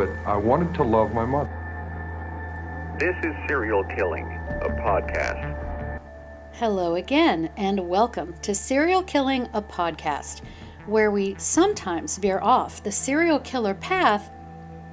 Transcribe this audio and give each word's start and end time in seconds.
but 0.00 0.08
I 0.24 0.34
wanted 0.34 0.72
to 0.76 0.82
love 0.82 1.12
my 1.12 1.26
mother. 1.26 1.50
This 2.98 3.14
is 3.22 3.36
Serial 3.46 3.84
Killing, 3.84 4.24
a 4.62 4.70
podcast. 4.80 6.00
Hello 6.54 6.94
again, 6.94 7.50
and 7.58 7.86
welcome 7.86 8.32
to 8.40 8.54
Serial 8.54 9.02
Killing, 9.02 9.46
a 9.52 9.60
podcast, 9.60 10.40
where 10.86 11.10
we 11.10 11.34
sometimes 11.36 12.16
veer 12.16 12.38
off 12.40 12.82
the 12.82 12.90
serial 12.90 13.40
killer 13.40 13.74
path 13.74 14.30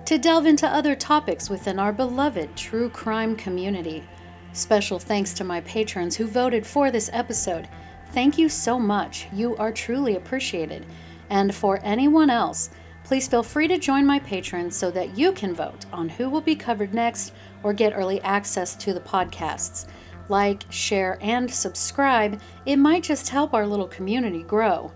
to 0.04 0.18
delve 0.18 0.46
into 0.46 0.68
other 0.68 0.94
topics 0.94 1.50
within 1.50 1.80
our 1.80 1.94
beloved 1.94 2.58
true 2.58 2.90
crime 2.90 3.38
community. 3.38 4.04
Special 4.52 5.00
thanks 5.00 5.34
to 5.36 5.46
my 5.46 5.62
patrons 5.62 6.18
who 6.18 6.28
voted 6.28 6.68
for 6.68 6.92
this 6.92 7.10
episode. 7.14 7.70
Thank 8.08 8.38
you 8.38 8.50
so 8.50 8.78
much. 8.78 9.28
You 9.32 9.56
are 9.56 9.72
truly 9.72 10.18
appreciated. 10.18 10.86
And 11.30 11.56
for 11.56 11.80
anyone 11.82 12.30
else, 12.30 12.72
please 13.08 13.30
feel 13.30 13.42
free 13.42 13.70
to 13.70 13.78
join 13.78 14.06
my 14.06 14.20
patrons 14.20 14.76
so 14.76 14.92
that 14.92 15.18
you 15.18 15.32
can 15.32 15.56
vote 15.56 15.86
on 15.94 16.10
who 16.10 16.30
will 16.30 16.42
be 16.42 16.54
covered 16.54 16.94
next 16.94 17.32
or 17.64 17.72
get 17.72 17.94
early 17.96 18.20
access 18.20 18.76
to 18.76 18.94
the 18.94 19.00
podcasts. 19.00 19.88
Like, 20.28 20.66
share, 20.70 21.18
and 21.22 21.50
subscribe. 21.50 22.42
It 22.66 22.76
might 22.76 23.04
just 23.04 23.30
help 23.30 23.54
our 23.54 23.66
little 23.66 23.88
community 23.88 24.44
grow. 24.44 24.92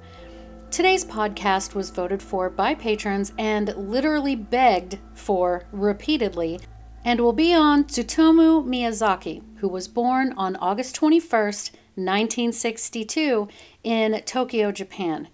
Today's 0.69 1.05
podcast 1.05 1.73
was 1.73 1.89
voted 1.89 2.21
for 2.21 2.49
by 2.49 2.75
patrons 2.75 3.31
and 3.37 3.73
literally 3.77 4.35
begged 4.35 4.99
for 5.13 5.63
repeatedly, 5.71 6.59
and 7.05 7.21
will 7.21 7.31
be 7.31 7.53
on 7.53 7.85
Tsutomu 7.85 8.65
Miyazaki, 8.65 9.41
who 9.59 9.69
was 9.69 9.87
born 9.87 10.33
on 10.35 10.57
August 10.57 10.97
21st, 10.99 11.71
1962, 11.95 13.47
in 13.85 14.21
Tokyo, 14.25 14.73
Japan. 14.73 15.29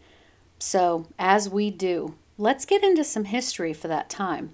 So, 0.60 1.08
as 1.18 1.50
we 1.50 1.72
do, 1.72 2.14
let's 2.38 2.66
get 2.66 2.84
into 2.84 3.04
some 3.04 3.26
history 3.26 3.74
for 3.74 3.88
that 3.88 4.10
time. 4.10 4.54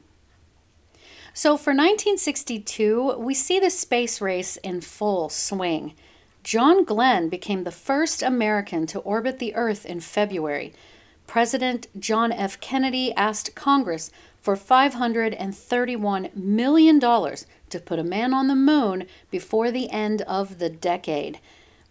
So, 1.34 1.58
for 1.58 1.72
1962, 1.72 3.16
we 3.17 3.34
see 3.34 3.59
the 3.59 3.72
space 3.72 4.22
race 4.22 4.58
in 4.58 4.81
full 4.81 5.30
swing. 5.30 5.95
John 6.44 6.84
Glenn 6.84 7.30
became 7.30 7.64
the 7.64 7.72
first 7.72 8.22
American 8.22 8.86
to 8.88 9.00
orbit 9.00 9.39
the 9.39 9.56
Earth 9.56 9.86
in 9.86 10.00
February. 10.00 10.73
President 11.26 11.88
John 12.00 12.31
F. 12.31 12.59
Kennedy 12.59 13.14
asked 13.16 13.56
Congress 13.56 14.11
for 14.39 14.56
$531 14.56 16.36
million 16.36 17.00
to 17.00 17.80
put 17.84 17.98
a 17.98 18.04
man 18.04 18.34
on 18.34 18.48
the 18.48 18.56
moon 18.56 19.08
before 19.31 19.72
the 19.72 19.89
end 19.89 20.22
of 20.23 20.59
the 20.59 20.70
decade. 20.70 21.39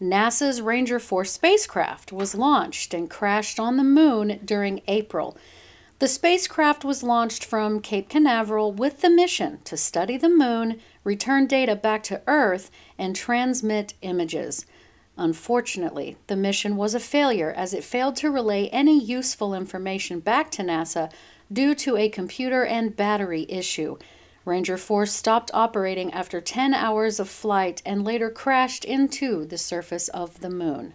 NASA's 0.01 0.61
Ranger 0.61 0.99
4 0.99 1.25
spacecraft 1.25 2.13
was 2.13 2.35
launched 2.35 2.93
and 2.93 3.09
crashed 3.09 3.59
on 3.59 3.77
the 3.77 3.85
moon 3.85 4.39
during 4.45 4.83
April. 4.87 5.37
The 6.03 6.09
spacecraft 6.09 6.85
was 6.85 7.05
launched 7.05 7.45
from 7.45 7.79
Cape 7.79 8.09
Canaveral 8.09 8.73
with 8.73 9.03
the 9.03 9.09
mission 9.09 9.61
to 9.63 9.77
study 9.77 10.17
the 10.17 10.29
moon, 10.29 10.81
return 11.05 11.47
data 11.47 11.77
back 11.77 12.03
to 12.03 12.23
Earth, 12.27 12.73
and 12.99 13.15
transmit 13.15 13.95
images. 14.03 14.67
Unfortunately, 15.17 16.17
the 16.27 16.35
mission 16.35 16.75
was 16.75 16.97
a 16.97 16.99
failure 16.99 17.53
as 17.53 17.73
it 17.73 17.85
failed 17.85 18.17
to 18.17 18.33
relay 18.33 18.67
any 18.71 19.01
useful 19.01 19.55
information 19.55 20.19
back 20.19 20.51
to 20.51 20.65
NASA 20.65 21.09
due 21.53 21.73
to 21.77 21.97
a 21.97 22.09
computer 22.09 22.65
and 22.65 22.97
battery 22.97 23.47
issue. 23.49 23.97
Ranger 24.45 24.77
4 24.77 25.07
stopped 25.07 25.53
operating 25.55 26.13
after 26.13 26.41
10 26.41 26.75
hours 26.75 27.21
of 27.21 27.29
flight 27.29 27.81
and 27.87 28.05
later 28.05 28.29
crashed 28.29 28.85
into 28.85 29.47
the 29.47 29.57
surface 29.57 30.09
of 30.09 30.41
the 30.41 30.51
moon. 30.51 30.95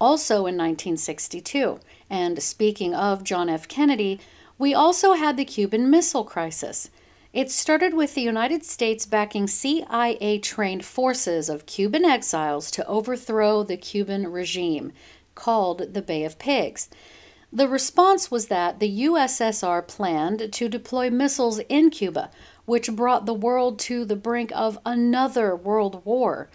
Also 0.00 0.46
in 0.46 0.56
1962, 0.56 1.80
and 2.08 2.42
speaking 2.42 2.94
of 2.94 3.24
John 3.24 3.48
F. 3.48 3.68
Kennedy, 3.68 4.20
we 4.58 4.74
also 4.74 5.14
had 5.14 5.36
the 5.36 5.44
Cuban 5.44 5.90
Missile 5.90 6.24
Crisis. 6.24 6.90
It 7.32 7.50
started 7.50 7.94
with 7.94 8.14
the 8.14 8.20
United 8.20 8.64
States 8.64 9.06
backing 9.06 9.48
CIA 9.48 10.38
trained 10.38 10.84
forces 10.84 11.48
of 11.48 11.66
Cuban 11.66 12.04
exiles 12.04 12.70
to 12.70 12.86
overthrow 12.86 13.64
the 13.64 13.76
Cuban 13.76 14.30
regime, 14.30 14.92
called 15.34 15.94
the 15.94 16.02
Bay 16.02 16.24
of 16.24 16.38
Pigs. 16.38 16.88
The 17.52 17.68
response 17.68 18.30
was 18.30 18.46
that 18.46 18.80
the 18.80 19.04
USSR 19.06 19.86
planned 19.86 20.52
to 20.52 20.68
deploy 20.68 21.10
missiles 21.10 21.58
in 21.68 21.90
Cuba, 21.90 22.30
which 22.64 22.90
brought 22.92 23.26
the 23.26 23.34
world 23.34 23.78
to 23.80 24.04
the 24.04 24.16
brink 24.16 24.52
of 24.54 24.78
another 24.84 25.54
world 25.54 26.04
war. 26.04 26.48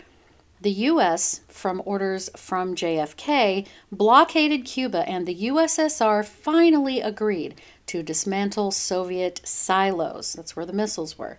The 0.61 0.71
U.S., 0.71 1.39
from 1.47 1.81
orders 1.85 2.29
from 2.35 2.75
JFK, 2.75 3.65
blockaded 3.93 4.65
Cuba, 4.65 5.07
and 5.07 5.25
the 5.25 5.47
USSR 5.47 6.25
finally 6.25 6.99
agreed 6.99 7.61
to 7.85 8.03
dismantle 8.03 8.71
Soviet 8.71 9.39
silos. 9.45 10.33
That's 10.33 10.57
where 10.57 10.65
the 10.65 10.73
missiles 10.73 11.17
were. 11.17 11.37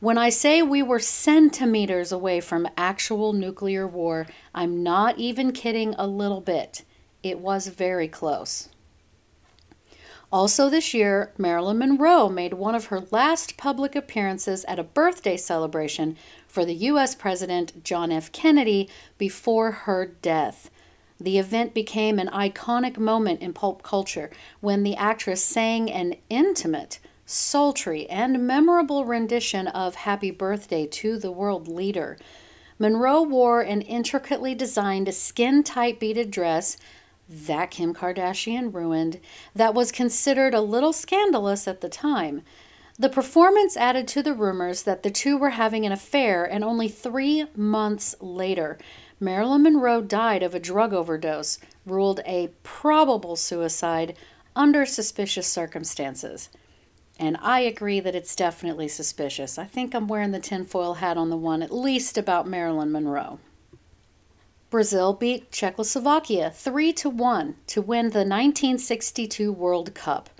When 0.00 0.16
I 0.16 0.30
say 0.30 0.62
we 0.62 0.82
were 0.82 0.98
centimeters 0.98 2.10
away 2.10 2.40
from 2.40 2.68
actual 2.76 3.34
nuclear 3.34 3.86
war, 3.86 4.26
I'm 4.54 4.82
not 4.82 5.18
even 5.18 5.52
kidding 5.52 5.94
a 5.98 6.06
little 6.06 6.40
bit. 6.40 6.84
It 7.22 7.40
was 7.40 7.66
very 7.66 8.08
close. 8.08 8.70
Also, 10.30 10.68
this 10.68 10.92
year, 10.92 11.32
Marilyn 11.38 11.78
Monroe 11.78 12.28
made 12.28 12.52
one 12.54 12.74
of 12.74 12.86
her 12.86 13.00
last 13.10 13.56
public 13.56 13.96
appearances 13.96 14.64
at 14.66 14.78
a 14.78 14.84
birthday 14.84 15.36
celebration 15.36 16.16
for 16.48 16.64
the 16.64 16.74
U.S. 16.74 17.14
President 17.14 17.84
John 17.84 18.10
F. 18.10 18.32
Kennedy 18.32 18.88
before 19.18 19.70
her 19.70 20.06
death. 20.20 20.70
The 21.20 21.38
event 21.38 21.74
became 21.74 22.18
an 22.18 22.28
iconic 22.28 22.98
moment 22.98 23.40
in 23.40 23.52
pulp 23.52 23.82
culture 23.82 24.30
when 24.60 24.82
the 24.82 24.96
actress 24.96 25.44
sang 25.44 25.90
an 25.90 26.16
intimate, 26.30 26.98
sultry, 27.26 28.08
and 28.08 28.46
memorable 28.46 29.04
rendition 29.04 29.68
of 29.68 29.96
Happy 29.96 30.30
Birthday 30.30 30.86
to 30.86 31.18
the 31.18 31.30
world 31.30 31.68
leader. 31.68 32.16
Monroe 32.78 33.22
wore 33.22 33.60
an 33.60 33.82
intricately 33.82 34.54
designed 34.54 35.12
skin 35.12 35.62
tight 35.62 36.00
beaded 36.00 36.30
dress 36.30 36.76
that 37.28 37.70
Kim 37.70 37.92
Kardashian 37.92 38.72
ruined, 38.72 39.20
that 39.54 39.74
was 39.74 39.92
considered 39.92 40.54
a 40.54 40.60
little 40.60 40.92
scandalous 40.92 41.68
at 41.68 41.80
the 41.80 41.88
time. 41.88 42.42
The 43.00 43.08
performance 43.08 43.76
added 43.76 44.08
to 44.08 44.24
the 44.24 44.34
rumors 44.34 44.82
that 44.82 45.04
the 45.04 45.10
two 45.10 45.38
were 45.38 45.50
having 45.50 45.86
an 45.86 45.92
affair, 45.92 46.44
and 46.44 46.64
only 46.64 46.88
three 46.88 47.46
months 47.54 48.16
later, 48.20 48.76
Marilyn 49.20 49.62
Monroe 49.62 50.02
died 50.02 50.42
of 50.42 50.52
a 50.52 50.60
drug 50.60 50.92
overdose, 50.92 51.60
ruled 51.86 52.20
a 52.26 52.50
probable 52.64 53.36
suicide 53.36 54.16
under 54.56 54.84
suspicious 54.84 55.46
circumstances. 55.46 56.48
And 57.20 57.36
I 57.40 57.60
agree 57.60 58.00
that 58.00 58.16
it's 58.16 58.34
definitely 58.34 58.88
suspicious. 58.88 59.58
I 59.58 59.64
think 59.64 59.94
I'm 59.94 60.08
wearing 60.08 60.32
the 60.32 60.40
tinfoil 60.40 60.94
hat 60.94 61.16
on 61.16 61.30
the 61.30 61.36
one, 61.36 61.62
at 61.62 61.72
least 61.72 62.18
about 62.18 62.48
Marilyn 62.48 62.90
Monroe. 62.90 63.38
Brazil 64.70 65.12
beat 65.12 65.52
Czechoslovakia 65.52 66.50
3 66.50 66.92
to 66.94 67.08
1 67.08 67.54
to 67.68 67.80
win 67.80 68.06
the 68.06 68.26
1962 68.26 69.52
World 69.52 69.94
Cup. 69.94 70.30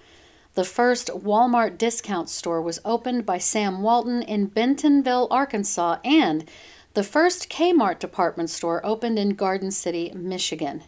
The 0.59 0.65
first 0.65 1.07
Walmart 1.11 1.79
discount 1.79 2.29
store 2.29 2.61
was 2.61 2.81
opened 2.85 3.25
by 3.25 3.39
Sam 3.39 3.81
Walton 3.81 4.23
in 4.23 4.47
Bentonville, 4.47 5.29
Arkansas, 5.31 5.99
and 6.03 6.51
the 6.95 7.05
first 7.05 7.49
Kmart 7.49 8.01
department 8.01 8.51
store 8.51 8.85
opened 8.85 9.21
in 9.21 9.37
Garden 9.37 9.71
City, 9.71 10.11
Michigan. 10.17 10.83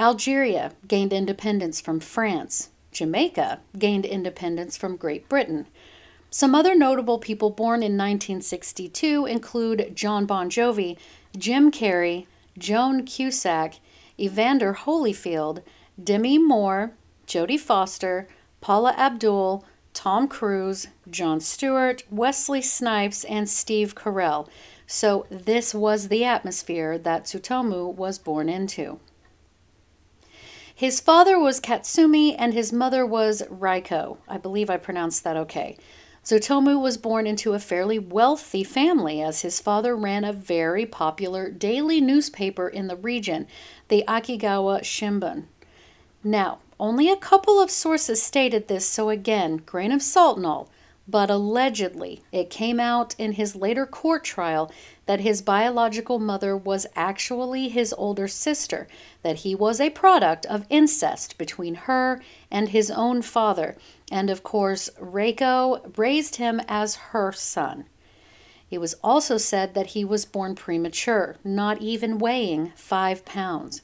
Algeria 0.00 0.72
gained 0.88 1.12
independence 1.12 1.80
from 1.80 2.00
France. 2.00 2.70
Jamaica 2.90 3.60
gained 3.78 4.04
independence 4.04 4.76
from 4.76 4.96
Great 4.96 5.28
Britain. 5.28 5.68
Some 6.30 6.52
other 6.52 6.74
notable 6.74 7.20
people 7.20 7.50
born 7.50 7.84
in 7.84 7.96
1962 7.96 9.26
include 9.26 9.94
Jon 9.94 10.26
Bon 10.26 10.50
Jovi, 10.50 10.98
Jim 11.38 11.70
Carrey, 11.70 12.26
Joan 12.58 13.04
Cusack, 13.04 13.74
Evander 14.18 14.74
Holyfield, 14.74 15.62
Demi 16.02 16.36
Moore, 16.36 16.94
Jodie 17.28 17.60
Foster, 17.60 18.26
Paula 18.62 18.94
Abdul, 18.96 19.64
Tom 19.92 20.28
Cruise, 20.28 20.86
Jon 21.10 21.40
Stewart, 21.40 22.04
Wesley 22.10 22.62
Snipes, 22.62 23.24
and 23.24 23.50
Steve 23.50 23.94
Carell. 23.94 24.48
So, 24.86 25.26
this 25.30 25.74
was 25.74 26.08
the 26.08 26.24
atmosphere 26.24 26.96
that 26.96 27.24
Tsutomu 27.24 27.92
was 27.92 28.18
born 28.18 28.48
into. 28.48 29.00
His 30.74 31.00
father 31.00 31.38
was 31.38 31.60
Katsumi 31.60 32.34
and 32.38 32.54
his 32.54 32.72
mother 32.72 33.04
was 33.04 33.42
Raiko. 33.50 34.18
I 34.28 34.38
believe 34.38 34.70
I 34.70 34.76
pronounced 34.76 35.24
that 35.24 35.36
okay. 35.36 35.76
Tsutomu 36.24 36.80
was 36.80 36.96
born 36.96 37.26
into 37.26 37.54
a 37.54 37.58
fairly 37.58 37.98
wealthy 37.98 38.62
family 38.62 39.20
as 39.20 39.42
his 39.42 39.60
father 39.60 39.96
ran 39.96 40.24
a 40.24 40.32
very 40.32 40.86
popular 40.86 41.50
daily 41.50 42.00
newspaper 42.00 42.68
in 42.68 42.86
the 42.86 42.96
region, 42.96 43.48
the 43.88 44.04
Akigawa 44.06 44.82
Shimbun. 44.82 45.46
Now, 46.22 46.60
only 46.82 47.08
a 47.08 47.16
couple 47.16 47.62
of 47.62 47.70
sources 47.70 48.20
stated 48.20 48.66
this, 48.66 48.84
so 48.84 49.08
again, 49.08 49.58
grain 49.58 49.92
of 49.92 50.02
salt 50.02 50.36
and 50.36 50.44
all, 50.44 50.68
but 51.06 51.30
allegedly 51.30 52.22
it 52.32 52.50
came 52.50 52.80
out 52.80 53.14
in 53.18 53.34
his 53.34 53.54
later 53.54 53.86
court 53.86 54.24
trial 54.24 54.68
that 55.06 55.20
his 55.20 55.42
biological 55.42 56.18
mother 56.18 56.56
was 56.56 56.84
actually 56.96 57.68
his 57.68 57.94
older 57.96 58.26
sister, 58.26 58.88
that 59.22 59.36
he 59.36 59.54
was 59.54 59.80
a 59.80 59.90
product 59.90 60.44
of 60.46 60.66
incest 60.68 61.38
between 61.38 61.76
her 61.86 62.20
and 62.50 62.70
his 62.70 62.90
own 62.90 63.22
father, 63.22 63.76
and 64.10 64.28
of 64.28 64.42
course, 64.42 64.90
Reiko 65.00 65.96
raised 65.96 66.36
him 66.36 66.60
as 66.66 66.96
her 66.96 67.30
son. 67.30 67.84
It 68.72 68.78
was 68.78 68.94
also 69.04 69.36
said 69.36 69.74
that 69.74 69.88
he 69.88 70.04
was 70.04 70.24
born 70.24 70.56
premature, 70.56 71.36
not 71.44 71.80
even 71.80 72.18
weighing 72.18 72.72
five 72.74 73.24
pounds. 73.24 73.82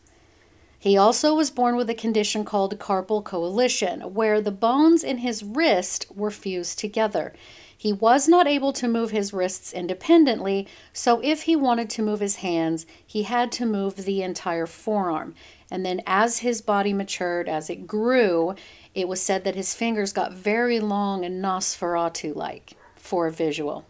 He 0.81 0.97
also 0.97 1.35
was 1.35 1.51
born 1.51 1.77
with 1.77 1.91
a 1.91 1.95
condition 1.95 2.45
called 2.45 2.79
carpal 2.79 3.25
coalition, 3.25 4.01
where 4.15 4.41
the 4.41 4.53
bones 4.53 5.03
in 5.03 5.19
his 5.19 5.43
wrist 5.43 6.07
were 6.15 6.31
fused 6.31 6.79
together. 6.79 7.33
He 7.77 7.93
was 7.93 8.29
not 8.29 8.47
able 8.47 8.73
to 8.75 8.89
move 8.89 9.11
his 9.11 9.33
wrists 9.33 9.73
independently, 9.73 10.67
so 10.93 11.21
if 11.23 11.43
he 11.43 11.57
wanted 11.57 11.91
to 11.91 12.03
move 12.03 12.21
his 12.21 12.37
hands, 12.37 12.87
he 13.05 13.25
had 13.25 13.51
to 13.53 13.67
move 13.67 13.97
the 13.97 14.23
entire 14.23 14.67
forearm. 14.67 15.35
And 15.71 15.85
then, 15.85 16.01
as 16.07 16.39
his 16.39 16.61
body 16.61 16.93
matured, 16.93 17.49
as 17.49 17.69
it 17.69 17.87
grew, 17.87 18.55
it 18.95 19.09
was 19.09 19.21
said 19.21 19.45
that 19.45 19.55
his 19.55 19.75
fingers 19.75 20.13
got 20.13 20.33
very 20.33 20.81
long 20.81 21.25
and 21.25 21.43
Nosferatu 21.43 22.35
like 22.35 22.75
for 22.97 23.27
a 23.27 23.33
visual. 23.33 23.85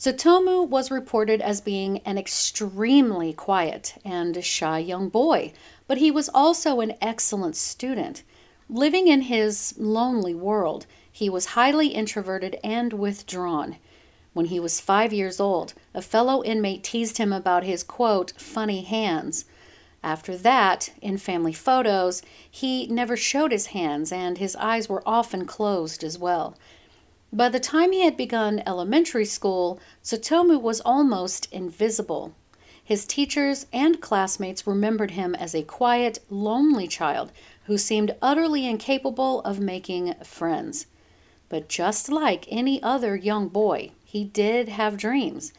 Tsutomu 0.00 0.66
was 0.66 0.90
reported 0.90 1.42
as 1.42 1.60
being 1.60 1.98
an 2.06 2.16
extremely 2.16 3.34
quiet 3.34 3.96
and 4.02 4.42
shy 4.42 4.78
young 4.78 5.10
boy, 5.10 5.52
but 5.86 5.98
he 5.98 6.10
was 6.10 6.30
also 6.32 6.80
an 6.80 6.94
excellent 7.02 7.54
student. 7.54 8.22
Living 8.70 9.08
in 9.08 9.20
his 9.20 9.74
lonely 9.76 10.34
world, 10.34 10.86
he 11.12 11.28
was 11.28 11.52
highly 11.52 11.88
introverted 11.88 12.58
and 12.64 12.94
withdrawn. 12.94 13.76
When 14.32 14.46
he 14.46 14.58
was 14.58 14.80
five 14.80 15.12
years 15.12 15.38
old, 15.38 15.74
a 15.92 16.00
fellow 16.00 16.42
inmate 16.42 16.82
teased 16.82 17.18
him 17.18 17.30
about 17.30 17.64
his 17.64 17.82
quote, 17.82 18.32
funny 18.38 18.80
hands. 18.80 19.44
After 20.02 20.34
that, 20.34 20.94
in 21.02 21.18
family 21.18 21.52
photos, 21.52 22.22
he 22.50 22.86
never 22.86 23.18
showed 23.18 23.52
his 23.52 23.66
hands 23.66 24.12
and 24.12 24.38
his 24.38 24.56
eyes 24.56 24.88
were 24.88 25.02
often 25.04 25.44
closed 25.44 26.02
as 26.02 26.18
well. 26.18 26.56
By 27.32 27.48
the 27.48 27.60
time 27.60 27.92
he 27.92 28.04
had 28.04 28.16
begun 28.16 28.62
elementary 28.66 29.24
school, 29.24 29.78
Tsutomu 30.02 30.60
was 30.60 30.80
almost 30.80 31.46
invisible. 31.52 32.34
His 32.82 33.06
teachers 33.06 33.66
and 33.72 34.00
classmates 34.00 34.66
remembered 34.66 35.12
him 35.12 35.36
as 35.36 35.54
a 35.54 35.62
quiet, 35.62 36.18
lonely 36.28 36.88
child 36.88 37.30
who 37.66 37.78
seemed 37.78 38.16
utterly 38.20 38.66
incapable 38.66 39.42
of 39.42 39.60
making 39.60 40.14
friends. 40.24 40.86
But 41.48 41.68
just 41.68 42.08
like 42.08 42.46
any 42.48 42.82
other 42.82 43.14
young 43.14 43.46
boy, 43.46 43.92
he 44.04 44.24
did 44.24 44.68
have 44.68 44.96
dreams. 44.96 45.52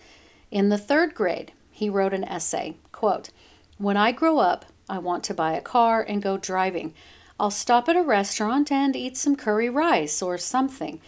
In 0.52 0.68
the 0.68 0.78
third 0.78 1.16
grade, 1.16 1.54
he 1.72 1.90
wrote 1.90 2.14
an 2.14 2.26
essay, 2.26 2.76
quote, 2.92 3.30
when 3.78 3.96
I 3.96 4.12
grow 4.12 4.40
up, 4.40 4.66
I 4.90 4.98
want 4.98 5.24
to 5.24 5.34
buy 5.34 5.54
a 5.54 5.62
car 5.62 6.02
and 6.04 6.22
go 6.22 6.38
driving. 6.38 6.94
I'll 7.40 7.50
stop 7.50 7.88
at 7.88 7.96
a 7.96 8.04
restaurant 8.04 8.72
and 8.72 8.94
eat 8.94 9.16
some 9.16 9.38
curry 9.38 9.70
rice 9.70 10.22
or 10.22 10.38
something. 10.38 11.00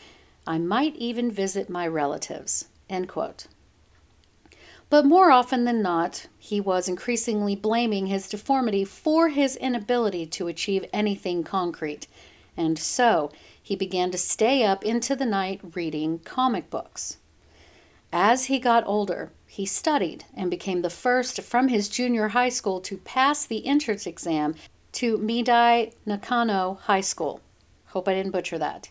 I 0.46 0.58
might 0.58 0.96
even 0.96 1.32
visit 1.32 1.70
my 1.70 1.88
relatives. 1.88 2.66
End 2.90 3.08
quote. 3.08 3.48
But 4.90 5.06
more 5.06 5.32
often 5.32 5.66
than 5.66 5.82
not, 5.82 6.28
he 6.38 6.62
was 6.62 6.88
increasingly 6.88 7.56
blaming 7.56 8.08
his 8.08 8.30
deformity 8.30 8.86
for 8.86 9.30
his 9.30 9.56
inability 9.56 10.28
to 10.28 10.48
achieve 10.48 10.86
anything 10.94 11.44
concrete. 11.44 12.08
And 12.56 12.78
so 12.78 13.32
he 13.62 13.76
began 13.76 14.12
to 14.12 14.18
stay 14.18 14.64
up 14.64 14.84
into 14.84 15.16
the 15.16 15.26
night 15.26 15.62
reading 15.74 16.20
comic 16.20 16.70
books. 16.70 17.18
As 18.12 18.46
he 18.46 18.60
got 18.60 18.86
older, 18.86 19.32
he 19.48 19.66
studied 19.66 20.26
and 20.36 20.52
became 20.52 20.84
the 20.84 20.90
first 20.90 21.42
from 21.42 21.70
his 21.70 21.90
junior 21.90 22.28
high 22.30 22.50
school 22.50 22.80
to 22.82 22.98
pass 22.98 23.46
the 23.46 23.66
entrance 23.66 24.06
exam 24.06 24.54
to 24.92 25.18
Midai 25.18 25.94
Nakano 26.06 26.76
High 26.84 27.02
School. 27.02 27.40
Hope 27.88 28.08
I 28.08 28.14
didn't 28.14 28.32
butcher 28.32 28.60
that. 28.60 28.90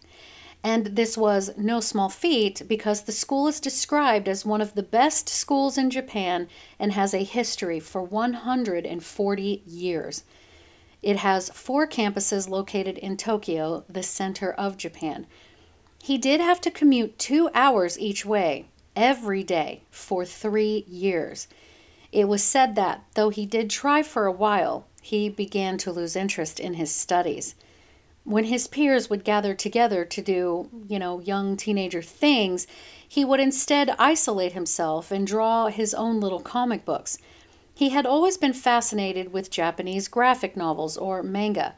And 0.65 0.87
this 0.97 1.17
was 1.17 1.51
no 1.57 1.81
small 1.81 2.09
feat 2.09 2.63
because 2.69 3.03
the 3.03 3.13
school 3.13 3.49
is 3.49 3.59
described 3.59 4.29
as 4.29 4.45
one 4.45 4.61
of 4.61 4.75
the 4.75 4.83
best 4.83 5.29
schools 5.29 5.77
in 5.77 5.91
Japan 5.91 6.49
and 6.79 6.93
has 6.93 7.13
a 7.13 7.25
history 7.25 7.81
for 7.81 8.03
140 8.03 9.63
years. 9.67 10.25
It 11.03 11.17
has 11.17 11.51
four 11.51 11.89
campuses 11.89 12.49
located 12.49 12.97
in 12.99 13.17
Tokyo, 13.17 13.85
the 13.89 14.05
center 14.05 14.53
of 14.53 14.77
Japan. 14.77 15.27
He 16.01 16.17
did 16.17 16.41
have 16.41 16.61
to 16.61 16.71
commute 16.71 17.19
two 17.19 17.51
hours 17.55 17.99
each 17.99 18.25
way, 18.25 18.67
every 18.95 19.43
day 19.43 19.83
for 19.91 20.25
three 20.25 20.85
years. 20.89 21.49
It 22.13 22.29
was 22.29 22.45
said 22.45 22.77
that, 22.77 23.05
though 23.15 23.31
he 23.31 23.47
did 23.47 23.69
try 23.69 24.03
for 24.03 24.27
a 24.27 24.33
while, 24.33 24.87
he 25.01 25.29
began 25.29 25.77
to 25.79 25.91
lose 25.91 26.15
interest 26.15 26.61
in 26.61 26.75
his 26.75 26.95
studies. 26.95 27.57
When 28.25 28.45
his 28.45 28.69
peers 28.69 29.11
would 29.11 29.25
gather 29.25 29.55
together 29.55 30.05
to 30.05 30.23
do, 30.23 30.69
you 30.89 30.99
know, 30.99 31.21
young 31.21 31.57
teenager 31.57 32.03
things, 32.03 32.67
he 33.07 33.25
would 33.25 33.41
instead 33.41 33.95
isolate 33.99 34.53
himself 34.53 35.11
and 35.11 35.27
draw 35.27 35.67
his 35.67 35.93
own 35.93 36.21
little 36.21 36.41
comic 36.41 36.85
books. 36.85 37.19
He 37.75 37.89
had 37.89 38.07
always 38.07 38.37
been 38.37 38.53
fascinated 38.53 39.33
with 39.33 39.51
Japanese 39.51 40.07
graphic 40.07 40.57
novels 40.57 40.97
or 40.97 41.23
manga. 41.23 41.75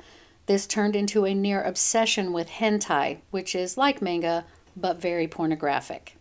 This 0.46 0.66
turned 0.66 0.94
into 0.94 1.24
a 1.24 1.34
near 1.34 1.62
obsession 1.62 2.32
with 2.32 2.48
hentai, 2.48 3.18
which 3.30 3.54
is 3.54 3.78
like 3.78 4.02
manga 4.02 4.44
but 4.76 5.00
very 5.00 5.26
pornographic. 5.26 6.16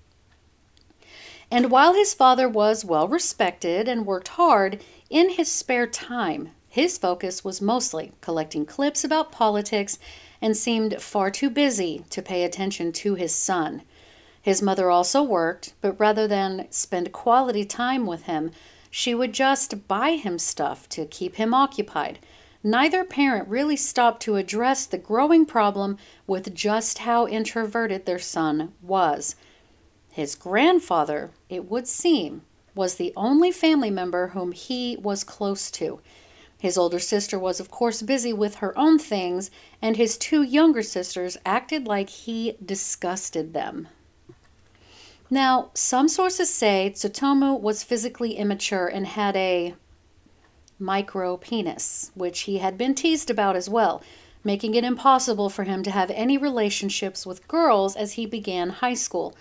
And 1.51 1.69
while 1.69 1.93
his 1.93 2.13
father 2.13 2.47
was 2.47 2.85
well 2.85 3.07
respected 3.07 3.87
and 3.87 4.05
worked 4.05 4.29
hard, 4.29 4.83
in 5.09 5.31
his 5.31 5.51
spare 5.51 5.85
time, 5.85 6.51
his 6.73 6.97
focus 6.97 7.43
was 7.43 7.61
mostly 7.61 8.13
collecting 8.19 8.65
clips 8.65 9.03
about 9.03 9.31
politics 9.31 9.99
and 10.41 10.57
seemed 10.57 10.99
far 10.99 11.29
too 11.29 11.47
busy 11.47 12.03
to 12.09 12.19
pay 12.19 12.43
attention 12.43 12.91
to 12.91 13.13
his 13.13 13.31
son. 13.31 13.83
His 14.41 14.59
mother 14.59 14.89
also 14.89 15.21
worked, 15.21 15.75
but 15.81 15.99
rather 15.99 16.27
than 16.27 16.65
spend 16.71 17.11
quality 17.11 17.63
time 17.63 18.07
with 18.07 18.23
him, 18.23 18.49
she 18.89 19.13
would 19.13 19.33
just 19.33 19.87
buy 19.87 20.15
him 20.15 20.39
stuff 20.39 20.89
to 20.89 21.05
keep 21.05 21.35
him 21.35 21.53
occupied. 21.53 22.17
Neither 22.63 23.03
parent 23.03 23.47
really 23.47 23.75
stopped 23.75 24.23
to 24.23 24.37
address 24.37 24.87
the 24.87 24.97
growing 24.97 25.45
problem 25.45 25.99
with 26.25 26.55
just 26.55 26.97
how 26.97 27.27
introverted 27.27 28.07
their 28.07 28.17
son 28.17 28.73
was. 28.81 29.35
His 30.11 30.33
grandfather, 30.33 31.29
it 31.49 31.69
would 31.69 31.87
seem, 31.87 32.41
was 32.73 32.95
the 32.95 33.13
only 33.15 33.51
family 33.51 33.91
member 33.91 34.29
whom 34.29 34.53
he 34.53 34.97
was 34.99 35.23
close 35.23 35.69
to. 35.69 36.01
His 36.63 36.77
older 36.77 36.97
sister 36.97 37.37
was, 37.37 37.59
of 37.59 37.69
course, 37.69 38.01
busy 38.01 38.31
with 38.31 38.55
her 38.55 38.71
own 38.79 38.97
things, 38.97 39.51
and 39.81 39.97
his 39.97 40.17
two 40.17 40.43
younger 40.43 40.81
sisters 40.81 41.35
acted 41.45 41.87
like 41.87 42.09
he 42.09 42.55
disgusted 42.65 43.53
them. 43.53 43.89
Now, 45.29 45.71
some 45.73 46.07
sources 46.07 46.49
say 46.49 46.89
Tsutomu 46.95 47.59
was 47.59 47.83
physically 47.83 48.37
immature 48.37 48.87
and 48.87 49.07
had 49.07 49.35
a 49.35 49.75
micro 50.79 51.35
penis, 51.35 52.11
which 52.15 52.43
he 52.43 52.59
had 52.59 52.77
been 52.77 52.95
teased 52.95 53.29
about 53.29 53.57
as 53.57 53.67
well, 53.67 54.01
making 54.41 54.73
it 54.73 54.85
impossible 54.85 55.49
for 55.49 55.65
him 55.65 55.83
to 55.83 55.91
have 55.91 56.11
any 56.11 56.37
relationships 56.37 57.25
with 57.25 57.45
girls 57.49 57.97
as 57.97 58.13
he 58.13 58.25
began 58.25 58.69
high 58.69 58.93
school. 58.93 59.35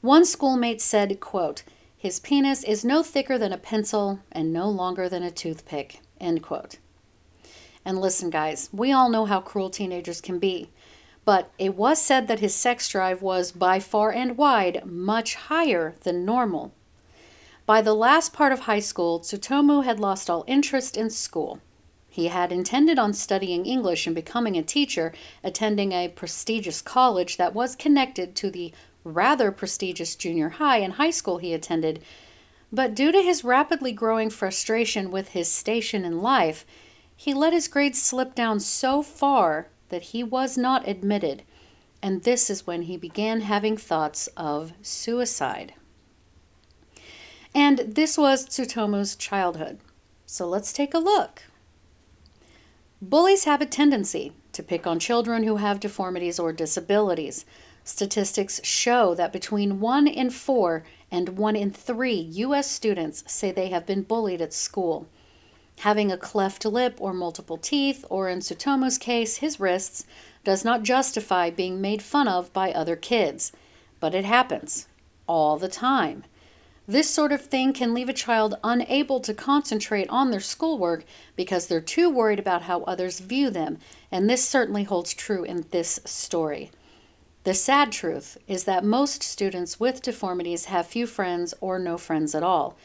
One 0.00 0.24
schoolmate 0.24 0.80
said, 0.80 1.20
quote, 1.20 1.62
his 1.96 2.18
penis 2.18 2.64
is 2.64 2.84
no 2.84 3.04
thicker 3.04 3.38
than 3.38 3.52
a 3.52 3.58
pencil 3.58 4.18
and 4.32 4.52
no 4.52 4.68
longer 4.68 5.08
than 5.08 5.22
a 5.22 5.30
toothpick, 5.30 6.00
end 6.24 6.42
quote. 6.42 6.78
And 7.84 8.00
listen, 8.00 8.30
guys, 8.30 8.70
we 8.72 8.90
all 8.92 9.10
know 9.10 9.26
how 9.26 9.40
cruel 9.40 9.70
teenagers 9.70 10.20
can 10.20 10.38
be. 10.38 10.70
But 11.24 11.50
it 11.58 11.74
was 11.74 12.00
said 12.00 12.28
that 12.28 12.40
his 12.40 12.54
sex 12.54 12.88
drive 12.88 13.22
was 13.22 13.52
by 13.52 13.80
far 13.80 14.12
and 14.12 14.36
wide 14.36 14.84
much 14.84 15.36
higher 15.36 15.94
than 16.02 16.24
normal. 16.24 16.74
By 17.66 17.80
the 17.80 17.94
last 17.94 18.34
part 18.34 18.52
of 18.52 18.60
high 18.60 18.80
school, 18.80 19.20
Tsutomu 19.20 19.84
had 19.84 19.98
lost 19.98 20.28
all 20.28 20.44
interest 20.46 20.96
in 20.96 21.08
school. 21.08 21.60
He 22.10 22.28
had 22.28 22.52
intended 22.52 22.98
on 22.98 23.14
studying 23.14 23.64
English 23.64 24.06
and 24.06 24.14
becoming 24.14 24.56
a 24.56 24.62
teacher, 24.62 25.14
attending 25.42 25.92
a 25.92 26.08
prestigious 26.08 26.82
college 26.82 27.38
that 27.38 27.54
was 27.54 27.74
connected 27.74 28.36
to 28.36 28.50
the 28.50 28.72
rather 29.02 29.50
prestigious 29.50 30.14
junior 30.14 30.50
high 30.50 30.78
and 30.78 30.94
high 30.94 31.10
school 31.10 31.38
he 31.38 31.54
attended, 31.54 32.02
but 32.74 32.94
due 32.94 33.12
to 33.12 33.22
his 33.22 33.44
rapidly 33.44 33.92
growing 33.92 34.28
frustration 34.28 35.10
with 35.10 35.28
his 35.28 35.48
station 35.48 36.04
in 36.04 36.20
life, 36.20 36.66
he 37.14 37.32
let 37.32 37.52
his 37.52 37.68
grades 37.68 38.02
slip 38.02 38.34
down 38.34 38.58
so 38.58 39.00
far 39.00 39.68
that 39.90 40.02
he 40.02 40.24
was 40.24 40.58
not 40.58 40.88
admitted. 40.88 41.44
and 42.04 42.22
this 42.24 42.50
is 42.50 42.66
when 42.66 42.82
he 42.82 42.98
began 42.98 43.40
having 43.40 43.78
thoughts 43.78 44.26
of 44.36 44.74
suicide. 44.82 45.72
And 47.54 47.78
this 47.78 48.18
was 48.18 48.46
Tsutomu's 48.46 49.16
childhood. 49.16 49.78
So 50.26 50.46
let's 50.46 50.70
take 50.70 50.92
a 50.92 50.98
look. 50.98 51.44
Bullies 53.00 53.44
have 53.44 53.62
a 53.62 53.66
tendency 53.66 54.32
to 54.52 54.62
pick 54.62 54.86
on 54.86 54.98
children 54.98 55.44
who 55.44 55.56
have 55.56 55.80
deformities 55.80 56.38
or 56.38 56.52
disabilities. 56.52 57.46
Statistics 57.84 58.60
show 58.62 59.14
that 59.14 59.32
between 59.32 59.80
1 59.80 60.06
in 60.06 60.28
4 60.28 60.84
and 61.14 61.38
1 61.38 61.54
in 61.54 61.70
3 61.70 62.12
U.S. 62.12 62.68
students 62.68 63.22
say 63.28 63.52
they 63.52 63.68
have 63.68 63.86
been 63.86 64.02
bullied 64.02 64.42
at 64.42 64.52
school. 64.52 65.06
Having 65.78 66.10
a 66.10 66.16
cleft 66.16 66.64
lip 66.64 66.96
or 66.98 67.12
multiple 67.12 67.56
teeth, 67.56 68.04
or 68.10 68.28
in 68.28 68.40
Tsutomu's 68.40 68.98
case, 68.98 69.36
his 69.36 69.60
wrists, 69.60 70.06
does 70.42 70.64
not 70.64 70.82
justify 70.82 71.50
being 71.50 71.80
made 71.80 72.02
fun 72.02 72.26
of 72.26 72.52
by 72.52 72.72
other 72.72 72.96
kids. 72.96 73.52
But 74.00 74.12
it 74.12 74.24
happens 74.24 74.88
all 75.28 75.56
the 75.56 75.68
time. 75.68 76.24
This 76.88 77.08
sort 77.08 77.30
of 77.30 77.42
thing 77.42 77.72
can 77.72 77.94
leave 77.94 78.08
a 78.08 78.12
child 78.12 78.56
unable 78.64 79.20
to 79.20 79.32
concentrate 79.32 80.10
on 80.10 80.32
their 80.32 80.40
schoolwork 80.40 81.04
because 81.36 81.68
they're 81.68 81.80
too 81.80 82.10
worried 82.10 82.40
about 82.40 82.62
how 82.62 82.82
others 82.82 83.20
view 83.20 83.50
them, 83.50 83.78
and 84.10 84.28
this 84.28 84.46
certainly 84.46 84.82
holds 84.82 85.14
true 85.14 85.44
in 85.44 85.64
this 85.70 86.00
story. 86.04 86.72
The 87.44 87.54
sad 87.54 87.92
truth 87.92 88.38
is 88.48 88.64
that 88.64 88.84
most 88.84 89.22
students 89.22 89.78
with 89.78 90.00
deformities 90.00 90.64
have 90.66 90.86
few 90.86 91.06
friends 91.06 91.52
or 91.60 91.78
no 91.78 91.98
friends 91.98 92.34
at 92.34 92.42
all. 92.42 92.76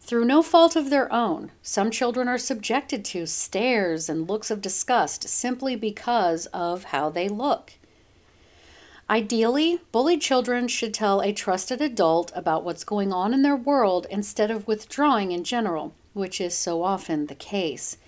Through 0.00 0.24
no 0.24 0.42
fault 0.42 0.74
of 0.74 0.88
their 0.88 1.12
own, 1.12 1.52
some 1.62 1.90
children 1.90 2.26
are 2.26 2.38
subjected 2.38 3.04
to 3.06 3.26
stares 3.26 4.08
and 4.08 4.26
looks 4.26 4.50
of 4.50 4.62
disgust 4.62 5.28
simply 5.28 5.76
because 5.76 6.46
of 6.46 6.84
how 6.84 7.10
they 7.10 7.28
look. 7.28 7.74
Ideally, 9.10 9.80
bullied 9.92 10.22
children 10.22 10.66
should 10.66 10.94
tell 10.94 11.20
a 11.20 11.32
trusted 11.32 11.82
adult 11.82 12.32
about 12.34 12.64
what's 12.64 12.84
going 12.84 13.12
on 13.12 13.34
in 13.34 13.42
their 13.42 13.54
world 13.54 14.06
instead 14.10 14.50
of 14.50 14.66
withdrawing 14.66 15.30
in 15.30 15.44
general, 15.44 15.92
which 16.14 16.40
is 16.40 16.56
so 16.56 16.82
often 16.82 17.26
the 17.26 17.34
case. 17.34 17.98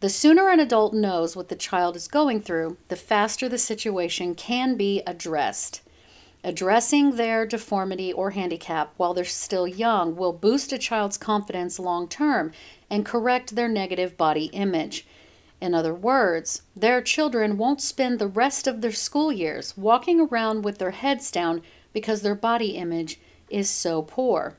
The 0.00 0.08
sooner 0.08 0.48
an 0.48 0.60
adult 0.60 0.94
knows 0.94 1.34
what 1.34 1.48
the 1.48 1.56
child 1.56 1.96
is 1.96 2.06
going 2.06 2.40
through, 2.40 2.76
the 2.86 2.94
faster 2.94 3.48
the 3.48 3.58
situation 3.58 4.36
can 4.36 4.76
be 4.76 5.02
addressed. 5.04 5.80
Addressing 6.44 7.16
their 7.16 7.44
deformity 7.44 8.12
or 8.12 8.30
handicap 8.30 8.92
while 8.96 9.12
they're 9.12 9.24
still 9.24 9.66
young 9.66 10.14
will 10.14 10.32
boost 10.32 10.72
a 10.72 10.78
child's 10.78 11.18
confidence 11.18 11.80
long 11.80 12.06
term 12.06 12.52
and 12.88 13.04
correct 13.04 13.56
their 13.56 13.66
negative 13.66 14.16
body 14.16 14.44
image. 14.52 15.04
In 15.60 15.74
other 15.74 15.94
words, 15.94 16.62
their 16.76 17.02
children 17.02 17.58
won't 17.58 17.80
spend 17.80 18.20
the 18.20 18.28
rest 18.28 18.68
of 18.68 18.82
their 18.82 18.92
school 18.92 19.32
years 19.32 19.76
walking 19.76 20.20
around 20.20 20.62
with 20.62 20.78
their 20.78 20.92
heads 20.92 21.32
down 21.32 21.60
because 21.92 22.22
their 22.22 22.36
body 22.36 22.76
image 22.76 23.18
is 23.50 23.68
so 23.68 24.02
poor. 24.02 24.56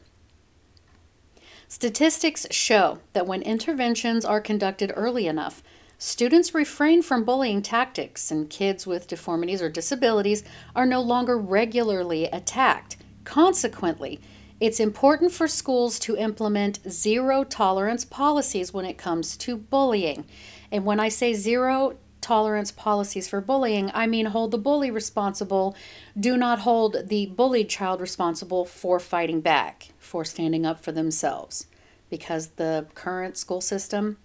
Statistics 1.72 2.48
show 2.50 2.98
that 3.14 3.28
when 3.28 3.44
interventions 3.44 4.26
are 4.26 4.42
conducted 4.42 4.92
early 4.96 5.28
enough, 5.28 5.62
students 6.00 6.56
refrain 6.56 7.04
from 7.04 7.24
bullying 7.24 7.62
tactics 7.62 8.32
and 8.32 8.50
kids 8.50 8.88
with 8.88 9.08
deformities 9.08 9.62
or 9.62 9.70
disabilities 9.70 10.44
are 10.76 10.88
no 10.88 11.00
longer 11.00 11.38
regularly 11.38 12.26
attacked. 12.26 12.98
Consequently, 13.24 14.20
it's 14.60 14.80
important 14.80 15.32
for 15.32 15.48
schools 15.48 16.00
to 16.00 16.18
implement 16.18 16.80
zero 16.90 17.44
tolerance 17.44 18.04
policies 18.04 18.74
when 18.74 18.86
it 18.86 18.98
comes 18.98 19.38
to 19.38 19.56
bullying. 19.56 20.26
And 20.72 20.86
when 20.86 21.00
I 21.00 21.10
say 21.10 21.36
zero 21.36 21.98
tolerance 22.22 22.72
policies 22.72 23.28
for 23.28 23.42
bullying, 23.42 23.92
I 23.94 24.08
mean 24.08 24.28
hold 24.28 24.52
the 24.52 24.58
bully 24.58 24.92
responsible. 24.92 25.76
Do 26.20 26.38
not 26.38 26.60
hold 26.60 27.08
the 27.08 27.28
bullied 27.28 27.70
child 27.70 28.02
responsible 28.02 28.66
for 28.66 29.00
fighting 29.00 29.42
back, 29.42 29.90
for 29.98 30.26
standing 30.26 30.66
up 30.66 30.84
for 30.84 30.92
themselves. 30.92 31.68
Because 32.10 32.50
the 32.50 32.88
current 32.96 33.38
school 33.38 33.62
system, 33.62 34.18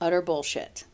utter 0.00 0.22
bullshit. 0.22 0.84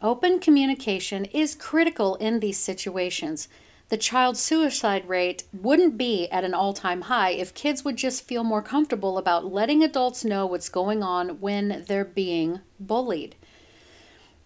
Open 0.00 0.38
communication 0.38 1.24
is 1.26 1.54
critical 1.54 2.14
in 2.16 2.38
these 2.40 2.58
situations. 2.58 3.48
The 3.88 3.96
child 3.96 4.36
suicide 4.36 5.08
rate 5.08 5.44
wouldn't 5.52 5.96
be 5.96 6.28
at 6.28 6.44
an 6.44 6.52
all 6.52 6.74
time 6.74 7.02
high 7.02 7.30
if 7.30 7.54
kids 7.54 7.84
would 7.84 7.96
just 7.96 8.24
feel 8.24 8.44
more 8.44 8.62
comfortable 8.62 9.16
about 9.16 9.50
letting 9.50 9.82
adults 9.82 10.24
know 10.24 10.44
what's 10.44 10.68
going 10.68 11.02
on 11.02 11.40
when 11.40 11.84
they're 11.88 12.04
being 12.04 12.60
bullied. 12.78 13.34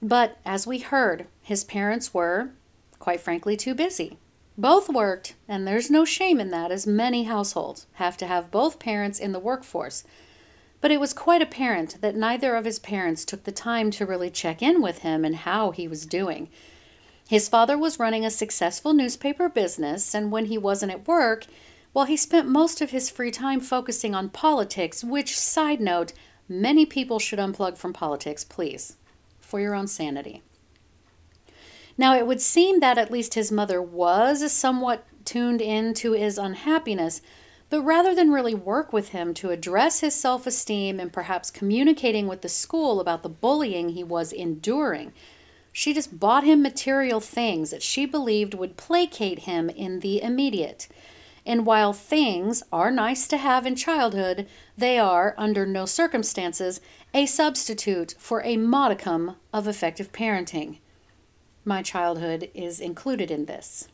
But 0.05 0.39
as 0.45 0.67
we 0.67 0.81
heard, 0.81 1.27
his 1.43 1.63
parents 1.63 2.13
were, 2.13 2.51
quite 2.99 3.21
frankly, 3.21 3.57
too 3.57 3.73
busy. 3.73 4.19
Both 4.59 4.89
worked, 4.89 5.37
and 5.47 5.67
there's 5.67 5.93
no 5.93 6.05
shame 6.05 6.41
in 6.41 6.51
that, 6.51 6.73
as 6.73 6.89
many 6.89 7.23
households 7.23 7.87
have 7.95 8.17
to 8.17 8.27
have 8.27 8.51
both 8.51 8.81
parents 8.81 9.21
in 9.21 9.31
the 9.31 9.39
workforce. 9.39 10.03
But 10.81 10.91
it 10.91 10.99
was 10.99 11.13
quite 11.13 11.41
apparent 11.41 12.01
that 12.01 12.17
neither 12.17 12.57
of 12.57 12.65
his 12.65 12.81
parents 12.81 13.25
took 13.25 13.45
the 13.45 13.53
time 13.53 13.93
to 13.93 14.05
really 14.05 14.29
check 14.29 14.61
in 14.61 14.83
with 14.83 14.99
him 14.99 15.25
and 15.25 15.37
how 15.37 15.71
he 15.71 15.87
was 15.87 16.05
doing. 16.05 16.49
His 17.29 17.49
father 17.49 17.79
was 17.79 18.01
running 18.01 18.25
a 18.25 18.31
successful 18.31 18.93
newspaper 18.93 19.49
business, 19.49 20.17
and 20.17 20.33
when 20.33 20.47
he 20.47 20.59
wasn't 20.59 20.91
at 20.91 21.07
work, 21.07 21.47
well, 21.95 22.07
he 22.07 22.17
spent 22.17 22.49
most 22.49 22.81
of 22.81 22.91
his 22.91 23.09
free 23.09 23.31
time 23.31 23.61
focusing 23.61 24.17
on 24.17 24.31
politics, 24.31 25.05
which, 25.05 25.39
side 25.39 25.81
note, 25.81 26.13
many 26.49 26.85
people 26.85 27.21
should 27.21 27.39
unplug 27.39 27.79
from 27.79 27.93
politics, 27.93 28.43
please 28.43 28.97
for 29.53 29.61
your 29.61 29.75
own 29.75 29.87
sanity. 29.87 30.41
Now, 31.99 32.17
it 32.17 32.27
would 32.27 32.41
seem 32.41 32.81
that 32.81 32.97
at 32.97 33.11
least 33.11 33.35
his 33.35 33.53
mother 33.53 33.83
was 33.83 34.51
somewhat 34.51 35.05
tuned 35.27 35.61
in 35.61 35.93
to 35.93 36.13
his 36.13 36.39
unhappiness, 36.39 37.21
but 37.69 37.83
rather 37.83 38.15
than 38.15 38.33
really 38.33 38.55
work 38.55 38.95
with 38.95 39.11
him 39.11 39.35
to 39.35 39.51
address 39.51 40.01
his 40.01 40.15
self 40.15 40.47
esteem 40.47 40.99
and 40.99 41.13
perhaps 41.13 41.51
communicating 41.51 42.27
with 42.29 42.41
the 42.41 42.49
school 42.49 42.99
about 42.99 43.23
the 43.23 43.29
bullying 43.29 43.91
he 43.91 44.03
was 44.03 44.33
enduring, 44.33 45.13
she 45.71 45.93
just 45.93 46.19
bought 46.19 46.45
him 46.45 46.63
material 46.63 47.21
things 47.21 47.73
that 47.73 47.83
she 47.83 48.07
believed 48.07 48.55
would 48.55 48.79
placate 48.79 49.41
him 49.41 49.69
in 49.69 50.01
the 50.01 50.23
immediate. 50.23 50.89
And 51.45 51.67
while 51.67 51.93
things 51.93 52.63
are 52.73 52.91
nice 52.91 53.29
to 53.29 53.37
have 53.37 53.67
in 53.67 53.77
childhood, 53.77 54.47
they 54.79 54.99
are, 54.99 55.35
under 55.37 55.67
no 55.67 55.85
circumstances, 55.85 56.81
a 57.15 57.27
substitute 57.27 58.15
for 58.19 58.43
a 58.43 58.57
modicum 58.57 59.37
of 59.53 59.69
effective 59.69 60.13
parenting. 60.13 60.79
My 61.65 61.83
childhood 61.83 62.51
is 62.55 62.81
included 62.81 63.31
in 63.31 63.45
this. 63.45 63.89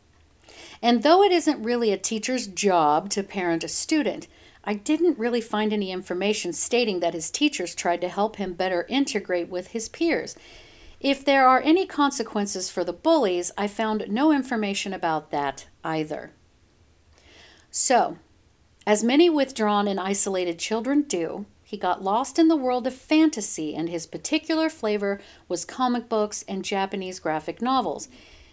And 0.81 1.03
though 1.03 1.21
it 1.23 1.31
isn't 1.31 1.61
really 1.61 1.91
a 1.91 1.97
teacher's 1.97 2.47
job 2.47 3.09
to 3.11 3.23
parent 3.23 3.63
a 3.63 3.67
student, 3.67 4.27
I 4.63 4.73
didn't 4.73 5.19
really 5.19 5.41
find 5.41 5.73
any 5.73 5.91
information 5.91 6.53
stating 6.53 7.01
that 7.01 7.13
his 7.13 7.29
teachers 7.29 7.75
tried 7.75 8.01
to 8.01 8.09
help 8.09 8.37
him 8.37 8.53
better 8.53 8.85
integrate 8.89 9.49
with 9.49 9.67
his 9.67 9.89
peers. 9.89 10.35
If 10.99 11.23
there 11.23 11.47
are 11.47 11.61
any 11.61 11.85
consequences 11.85 12.69
for 12.69 12.83
the 12.83 12.93
bullies, 12.93 13.51
I 13.57 13.67
found 13.67 14.05
no 14.09 14.31
information 14.31 14.93
about 14.93 15.31
that 15.31 15.67
either. 15.83 16.31
So, 17.71 18.17
as 18.85 19.03
many 19.03 19.29
withdrawn 19.29 19.87
and 19.87 19.99
isolated 19.99 20.57
children 20.59 21.03
do, 21.03 21.45
he 21.69 21.77
got 21.77 22.03
lost 22.03 22.39
in 22.39 22.47
the 22.47 22.55
world 22.55 22.87
of 22.87 22.95
fantasy, 22.95 23.75
and 23.75 23.89
his 23.89 24.07
particular 24.07 24.71
flavor 24.71 25.21
was 25.47 25.65
comic 25.65 26.09
books 26.09 26.43
and 26.47 26.65
Japanese 26.65 27.19
graphic 27.19 27.61
novels. 27.61 28.07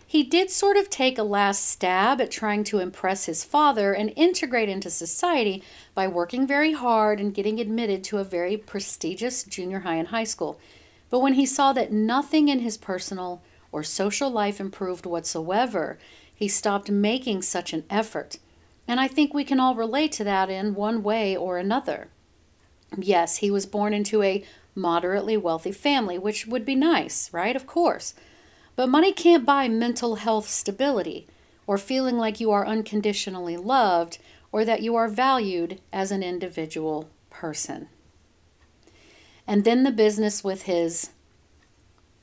He 0.06 0.22
did 0.22 0.50
sort 0.50 0.76
of 0.76 0.90
take 0.90 1.16
a 1.16 1.22
last 1.22 1.64
stab 1.64 2.20
at 2.20 2.30
trying 2.30 2.62
to 2.64 2.78
impress 2.78 3.24
his 3.24 3.42
father 3.42 3.94
and 3.94 4.12
integrate 4.16 4.68
into 4.68 4.90
society 4.90 5.62
by 5.94 6.06
working 6.06 6.46
very 6.46 6.74
hard 6.74 7.18
and 7.18 7.32
getting 7.32 7.58
admitted 7.58 8.04
to 8.04 8.18
a 8.18 8.22
very 8.22 8.58
prestigious 8.58 9.44
junior 9.44 9.78
high 9.78 9.94
and 9.94 10.08
high 10.08 10.24
school. 10.24 10.60
But 11.08 11.20
when 11.20 11.32
he 11.32 11.46
saw 11.46 11.72
that 11.72 11.90
nothing 11.90 12.48
in 12.48 12.58
his 12.58 12.76
personal 12.76 13.40
or 13.72 13.82
social 13.82 14.28
life 14.28 14.60
improved 14.60 15.06
whatsoever, 15.06 15.98
he 16.34 16.48
stopped 16.48 16.90
making 16.90 17.40
such 17.40 17.72
an 17.72 17.84
effort. 17.88 18.36
And 18.86 19.00
I 19.00 19.08
think 19.08 19.32
we 19.32 19.42
can 19.42 19.58
all 19.58 19.74
relate 19.74 20.12
to 20.12 20.24
that 20.24 20.50
in 20.50 20.74
one 20.74 21.02
way 21.02 21.34
or 21.34 21.56
another. 21.56 22.08
Yes, 22.96 23.38
he 23.38 23.50
was 23.50 23.66
born 23.66 23.94
into 23.94 24.22
a 24.22 24.44
moderately 24.74 25.36
wealthy 25.36 25.72
family, 25.72 26.18
which 26.18 26.46
would 26.46 26.64
be 26.64 26.74
nice, 26.74 27.32
right? 27.32 27.56
Of 27.56 27.66
course. 27.66 28.14
But 28.76 28.88
money 28.88 29.12
can't 29.12 29.46
buy 29.46 29.68
mental 29.68 30.16
health 30.16 30.48
stability, 30.48 31.26
or 31.66 31.78
feeling 31.78 32.18
like 32.18 32.40
you 32.40 32.50
are 32.50 32.66
unconditionally 32.66 33.56
loved, 33.56 34.18
or 34.52 34.64
that 34.64 34.82
you 34.82 34.94
are 34.94 35.08
valued 35.08 35.80
as 35.92 36.10
an 36.10 36.22
individual 36.22 37.08
person. 37.30 37.88
And 39.46 39.64
then 39.64 39.82
the 39.82 39.90
business 39.90 40.44
with 40.44 40.62
his 40.62 41.10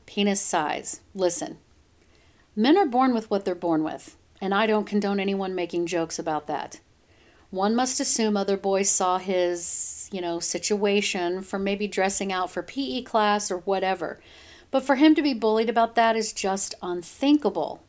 penis 0.05 0.41
size. 0.41 1.01
Listen, 1.15 1.57
men 2.55 2.77
are 2.77 2.85
born 2.85 3.13
with 3.13 3.29
what 3.29 3.45
they're 3.45 3.55
born 3.55 3.83
with 3.83 4.15
and 4.43 4.53
I 4.53 4.65
don't 4.65 4.83
condone 4.83 5.21
anyone 5.21 5.55
making 5.55 5.85
jokes 5.85 6.19
about 6.19 6.47
that. 6.47 6.81
One 7.53 7.75
must 7.75 7.99
assume 7.99 8.35
other 8.35 8.57
boys 8.57 8.89
saw 8.89 9.19
his, 9.19 10.09
you 10.11 10.21
know, 10.21 10.39
situation 10.39 11.43
from 11.43 11.63
maybe 11.63 11.87
dressing 11.87 12.33
out 12.33 12.49
for 12.49 12.63
PE 12.63 13.03
class 13.03 13.51
or 13.51 13.57
whatever. 13.57 14.19
But 14.71 14.83
for 14.83 14.95
him 14.95 15.13
to 15.13 15.21
be 15.21 15.35
bullied 15.35 15.69
about 15.69 15.93
that 15.93 16.15
is 16.15 16.33
just 16.33 16.73
unthinkable. 16.81 17.83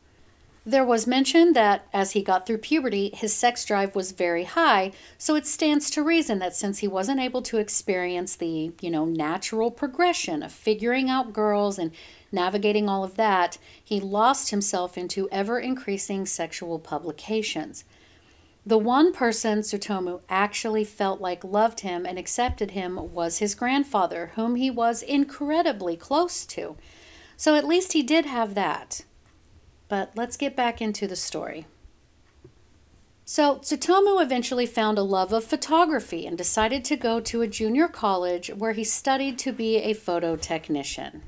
There 0.67 0.85
was 0.85 1.07
mention 1.07 1.53
that 1.53 1.87
as 1.91 2.11
he 2.11 2.21
got 2.21 2.45
through 2.45 2.59
puberty, 2.59 3.09
his 3.15 3.33
sex 3.33 3.65
drive 3.65 3.95
was 3.95 4.11
very 4.11 4.43
high, 4.43 4.91
so 5.17 5.33
it 5.33 5.47
stands 5.47 5.89
to 5.89 6.03
reason 6.03 6.37
that 6.37 6.55
since 6.55 6.79
he 6.79 6.87
wasn't 6.87 7.19
able 7.19 7.41
to 7.41 7.57
experience 7.57 8.35
the, 8.35 8.71
you 8.81 8.91
know, 8.91 9.05
natural 9.05 9.71
progression 9.71 10.43
of 10.43 10.51
figuring 10.51 11.09
out 11.09 11.33
girls 11.33 11.79
and 11.79 11.89
navigating 12.31 12.87
all 12.87 13.03
of 13.03 13.15
that, 13.15 13.57
he 13.83 13.99
lost 13.99 14.51
himself 14.51 14.95
into 14.95 15.27
ever 15.31 15.57
increasing 15.57 16.27
sexual 16.27 16.77
publications. 16.77 17.83
The 18.67 18.77
one 18.79 19.13
person 19.13 19.59
Tsutomu 19.59 20.21
actually 20.27 20.83
felt 20.83 21.21
like 21.21 21.43
loved 21.43 21.81
him 21.81 22.03
and 22.05 22.17
accepted 22.17 22.71
him 22.71 23.13
was 23.13 23.37
his 23.37 23.53
grandfather, 23.53 24.31
whom 24.35 24.55
he 24.55 24.71
was 24.71 25.03
incredibly 25.03 25.95
close 25.95 26.47
to. 26.47 26.75
So 27.37 27.53
at 27.53 27.67
least 27.67 27.93
he 27.93 28.01
did 28.01 28.25
have 28.25 28.55
that. 28.55 29.05
But 29.87 30.13
let's 30.15 30.35
get 30.35 30.55
back 30.55 30.81
into 30.81 31.05
the 31.05 31.15
story. 31.15 31.67
So, 33.27 33.55
Tsutomu 33.57 34.21
eventually 34.21 34.67
found 34.67 34.99
a 34.99 35.03
love 35.03 35.33
of 35.33 35.43
photography 35.43 36.27
and 36.27 36.37
decided 36.37 36.85
to 36.85 36.95
go 36.95 37.19
to 37.21 37.41
a 37.41 37.47
junior 37.47 37.87
college 37.87 38.49
where 38.49 38.73
he 38.73 38.83
studied 38.83 39.39
to 39.39 39.51
be 39.51 39.77
a 39.77 39.93
photo 39.93 40.35
technician. 40.35 41.23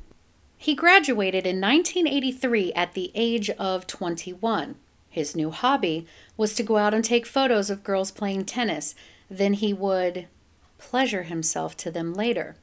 He 0.58 0.76
graduated 0.76 1.48
in 1.48 1.60
1983 1.60 2.74
at 2.74 2.94
the 2.94 3.12
age 3.16 3.50
of 3.50 3.88
21. 3.88 4.76
His 5.18 5.36
new 5.36 5.50
hobby 5.50 6.06
was 6.38 6.54
to 6.54 6.62
go 6.62 6.78
out 6.78 6.94
and 6.94 7.04
take 7.04 7.26
photos 7.26 7.72
of 7.72 7.84
girls 7.84 8.12
playing 8.12 8.46
tennis. 8.46 8.94
Then 9.32 9.54
he 9.54 9.74
would 9.74 10.28
pleasure 10.78 11.24
himself 11.24 11.76
to 11.78 11.90
them 11.90 12.14
later. 12.14 12.56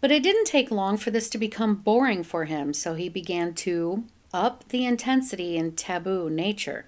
But 0.00 0.10
it 0.10 0.24
didn't 0.24 0.46
take 0.46 0.72
long 0.72 0.96
for 0.96 1.12
this 1.12 1.30
to 1.30 1.38
become 1.38 1.76
boring 1.76 2.24
for 2.24 2.46
him, 2.46 2.74
so 2.74 2.94
he 2.94 3.08
began 3.08 3.54
to 3.54 4.02
up 4.32 4.68
the 4.70 4.84
intensity 4.84 5.56
and 5.56 5.78
taboo 5.78 6.28
nature. 6.28 6.84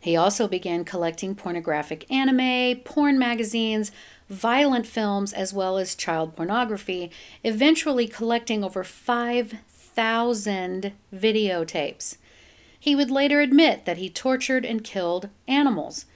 He 0.00 0.16
also 0.16 0.48
began 0.48 0.84
collecting 0.84 1.36
pornographic 1.36 2.10
anime, 2.10 2.80
porn 2.80 3.20
magazines, 3.20 3.92
violent 4.28 4.88
films, 4.88 5.32
as 5.32 5.54
well 5.54 5.78
as 5.78 5.94
child 5.94 6.34
pornography, 6.34 7.12
eventually 7.44 8.08
collecting 8.08 8.64
over 8.64 8.82
5,000 8.82 10.92
videotapes. 11.14 12.16
He 12.82 12.96
would 12.96 13.12
later 13.12 13.40
admit 13.40 13.84
that 13.84 13.98
he 13.98 14.10
tortured 14.10 14.64
and 14.64 14.82
killed 14.82 15.28
animals. 15.46 16.06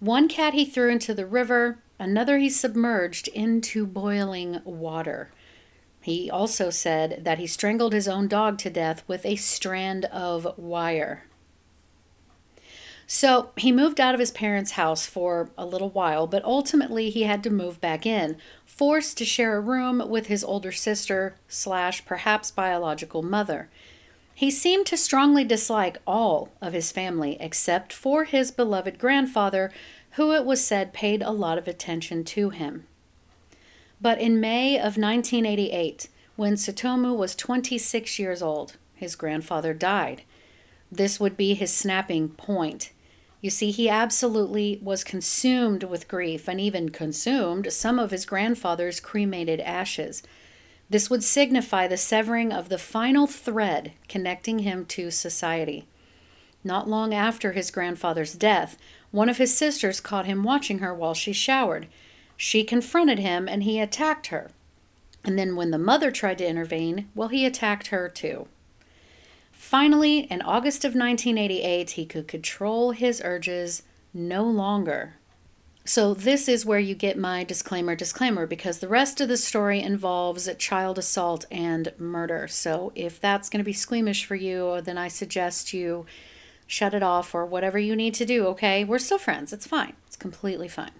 One 0.00 0.26
cat 0.26 0.54
he 0.54 0.64
threw 0.64 0.88
into 0.88 1.12
the 1.12 1.26
river, 1.26 1.82
another 1.98 2.38
he 2.38 2.48
submerged 2.48 3.28
into 3.28 3.86
boiling 3.86 4.62
water. 4.64 5.30
He 6.00 6.30
also 6.30 6.70
said 6.70 7.24
that 7.24 7.36
he 7.36 7.46
strangled 7.46 7.92
his 7.92 8.08
own 8.08 8.26
dog 8.26 8.56
to 8.60 8.70
death 8.70 9.04
with 9.06 9.26
a 9.26 9.36
strand 9.36 10.06
of 10.06 10.56
wire. 10.56 11.24
So 13.06 13.50
he 13.58 13.70
moved 13.70 14.00
out 14.00 14.14
of 14.14 14.20
his 14.20 14.30
parents' 14.30 14.70
house 14.70 15.04
for 15.04 15.50
a 15.58 15.66
little 15.66 15.90
while, 15.90 16.26
but 16.26 16.42
ultimately 16.42 17.10
he 17.10 17.24
had 17.24 17.42
to 17.42 17.50
move 17.50 17.82
back 17.82 18.06
in, 18.06 18.38
forced 18.64 19.18
to 19.18 19.26
share 19.26 19.58
a 19.58 19.60
room 19.60 20.02
with 20.08 20.28
his 20.28 20.42
older 20.42 20.72
sister 20.72 21.36
slash 21.48 22.06
perhaps 22.06 22.50
biological 22.50 23.22
mother. 23.22 23.68
He 24.34 24.50
seemed 24.50 24.86
to 24.86 24.96
strongly 24.96 25.44
dislike 25.44 25.98
all 26.06 26.50
of 26.60 26.72
his 26.72 26.90
family 26.90 27.36
except 27.38 27.92
for 27.92 28.24
his 28.24 28.50
beloved 28.50 28.98
grandfather, 28.98 29.72
who 30.12 30.32
it 30.32 30.44
was 30.44 30.64
said 30.64 30.92
paid 30.92 31.22
a 31.22 31.30
lot 31.30 31.58
of 31.58 31.68
attention 31.68 32.24
to 32.24 32.50
him. 32.50 32.86
But 34.00 34.20
in 34.20 34.40
May 34.40 34.76
of 34.76 34.98
1988, 34.98 36.08
when 36.36 36.54
Tsutomu 36.54 37.16
was 37.16 37.36
26 37.36 38.18
years 38.18 38.42
old, 38.42 38.76
his 38.94 39.14
grandfather 39.14 39.72
died. 39.72 40.22
This 40.90 41.20
would 41.20 41.36
be 41.36 41.54
his 41.54 41.72
snapping 41.72 42.30
point. 42.30 42.90
You 43.40 43.50
see, 43.50 43.70
he 43.70 43.88
absolutely 43.88 44.80
was 44.82 45.04
consumed 45.04 45.84
with 45.84 46.08
grief 46.08 46.48
and 46.48 46.60
even 46.60 46.88
consumed 46.88 47.72
some 47.72 47.98
of 47.98 48.10
his 48.10 48.24
grandfather's 48.24 49.00
cremated 49.00 49.60
ashes. 49.60 50.22
This 50.94 51.10
would 51.10 51.24
signify 51.24 51.88
the 51.88 51.96
severing 51.96 52.52
of 52.52 52.68
the 52.68 52.78
final 52.78 53.26
thread 53.26 53.94
connecting 54.08 54.60
him 54.60 54.86
to 54.86 55.10
society. 55.10 55.88
Not 56.62 56.88
long 56.88 57.12
after 57.12 57.50
his 57.50 57.72
grandfather's 57.72 58.34
death, 58.34 58.78
one 59.10 59.28
of 59.28 59.38
his 59.38 59.52
sisters 59.52 60.00
caught 60.00 60.26
him 60.26 60.44
watching 60.44 60.78
her 60.78 60.94
while 60.94 61.12
she 61.12 61.32
showered. 61.32 61.88
She 62.36 62.62
confronted 62.62 63.18
him 63.18 63.48
and 63.48 63.64
he 63.64 63.80
attacked 63.80 64.28
her. 64.28 64.52
And 65.24 65.36
then 65.36 65.56
when 65.56 65.72
the 65.72 65.78
mother 65.78 66.12
tried 66.12 66.38
to 66.38 66.46
intervene, 66.46 67.08
well, 67.12 67.26
he 67.26 67.44
attacked 67.44 67.88
her 67.88 68.08
too. 68.08 68.46
Finally, 69.50 70.28
in 70.30 70.42
August 70.42 70.84
of 70.84 70.94
1988, 70.94 71.90
he 71.90 72.06
could 72.06 72.28
control 72.28 72.92
his 72.92 73.20
urges 73.24 73.82
no 74.12 74.44
longer. 74.44 75.14
So, 75.86 76.14
this 76.14 76.48
is 76.48 76.64
where 76.64 76.78
you 76.78 76.94
get 76.94 77.18
my 77.18 77.44
disclaimer 77.44 77.94
disclaimer 77.94 78.46
because 78.46 78.78
the 78.78 78.88
rest 78.88 79.20
of 79.20 79.28
the 79.28 79.36
story 79.36 79.82
involves 79.82 80.48
child 80.56 80.98
assault 80.98 81.44
and 81.50 81.92
murder. 81.98 82.48
So, 82.48 82.90
if 82.94 83.20
that's 83.20 83.50
going 83.50 83.58
to 83.58 83.64
be 83.64 83.74
squeamish 83.74 84.24
for 84.24 84.34
you, 84.34 84.80
then 84.80 84.96
I 84.96 85.08
suggest 85.08 85.74
you 85.74 86.06
shut 86.66 86.94
it 86.94 87.02
off 87.02 87.34
or 87.34 87.44
whatever 87.44 87.78
you 87.78 87.94
need 87.94 88.14
to 88.14 88.24
do, 88.24 88.46
okay? 88.46 88.82
We're 88.82 88.98
still 88.98 89.18
friends. 89.18 89.52
It's 89.52 89.66
fine. 89.66 89.92
It's 90.06 90.16
completely 90.16 90.68
fine. 90.68 90.92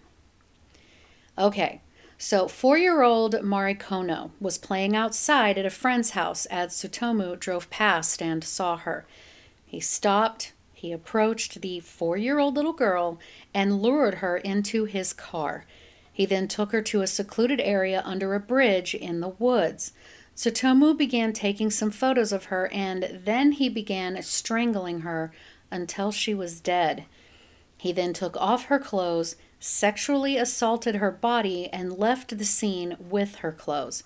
Okay, 1.38 1.80
so 2.18 2.46
four 2.46 2.78
year 2.78 3.02
old 3.02 3.42
Mari 3.42 3.74
Kono 3.74 4.30
was 4.40 4.58
playing 4.58 4.94
outside 4.94 5.58
at 5.58 5.66
a 5.66 5.70
friend's 5.70 6.10
house 6.10 6.46
as 6.46 6.74
Tsutomu 6.74 7.38
drove 7.38 7.70
past 7.70 8.22
and 8.22 8.44
saw 8.44 8.76
her. 8.76 9.06
He 9.66 9.80
stopped, 9.80 10.52
he 10.84 10.92
approached 10.92 11.62
the 11.62 11.80
four 11.80 12.18
year 12.18 12.38
old 12.38 12.56
little 12.56 12.74
girl 12.74 13.18
and 13.54 13.80
lured 13.80 14.16
her 14.16 14.36
into 14.36 14.84
his 14.84 15.14
car. 15.14 15.64
He 16.12 16.26
then 16.26 16.46
took 16.46 16.72
her 16.72 16.82
to 16.82 17.00
a 17.00 17.06
secluded 17.06 17.58
area 17.58 18.02
under 18.04 18.34
a 18.34 18.38
bridge 18.38 18.94
in 18.94 19.20
the 19.20 19.30
woods. 19.30 19.92
Tsutomu 20.36 20.94
began 20.94 21.32
taking 21.32 21.70
some 21.70 21.90
photos 21.90 22.32
of 22.32 22.46
her 22.46 22.70
and 22.70 23.22
then 23.24 23.52
he 23.52 23.70
began 23.70 24.20
strangling 24.20 25.00
her 25.00 25.32
until 25.70 26.12
she 26.12 26.34
was 26.34 26.60
dead. 26.60 27.06
He 27.78 27.90
then 27.90 28.12
took 28.12 28.36
off 28.36 28.66
her 28.66 28.78
clothes 28.78 29.36
sexually 29.58 30.36
assaulted 30.36 30.96
her 30.96 31.10
body, 31.10 31.70
and 31.72 31.98
left 31.98 32.36
the 32.36 32.44
scene 32.44 32.98
with 33.00 33.36
her 33.36 33.50
clothes. 33.50 34.04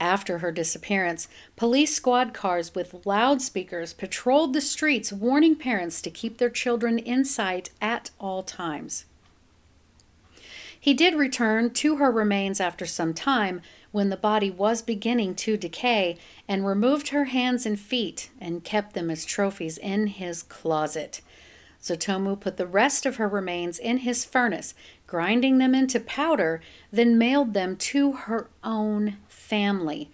After 0.00 0.38
her 0.38 0.50
disappearance, 0.50 1.28
police 1.56 1.94
squad 1.94 2.34
cars 2.34 2.74
with 2.74 3.06
loudspeakers 3.06 3.92
patrolled 3.92 4.52
the 4.52 4.60
streets, 4.60 5.12
warning 5.12 5.56
parents 5.56 6.02
to 6.02 6.10
keep 6.10 6.38
their 6.38 6.50
children 6.50 6.98
in 6.98 7.24
sight 7.24 7.70
at 7.80 8.10
all 8.18 8.42
times. 8.42 9.04
He 10.78 10.92
did 10.92 11.14
return 11.14 11.70
to 11.70 11.96
her 11.96 12.10
remains 12.10 12.60
after 12.60 12.84
some 12.84 13.14
time 13.14 13.62
when 13.90 14.10
the 14.10 14.16
body 14.18 14.50
was 14.50 14.82
beginning 14.82 15.34
to 15.36 15.56
decay 15.56 16.18
and 16.46 16.66
removed 16.66 17.08
her 17.08 17.24
hands 17.26 17.64
and 17.64 17.80
feet 17.80 18.28
and 18.40 18.64
kept 18.64 18.92
them 18.92 19.10
as 19.10 19.24
trophies 19.24 19.78
in 19.78 20.08
his 20.08 20.42
closet. 20.42 21.22
Tsutomu 21.80 22.38
put 22.38 22.56
the 22.56 22.66
rest 22.66 23.06
of 23.06 23.16
her 23.16 23.28
remains 23.28 23.78
in 23.78 23.98
his 23.98 24.24
furnace, 24.24 24.74
grinding 25.06 25.58
them 25.58 25.74
into 25.74 26.00
powder, 26.00 26.60
then 26.90 27.16
mailed 27.16 27.54
them 27.54 27.76
to 27.76 28.12
her 28.12 28.50
own 28.62 29.16
family. 29.44 30.10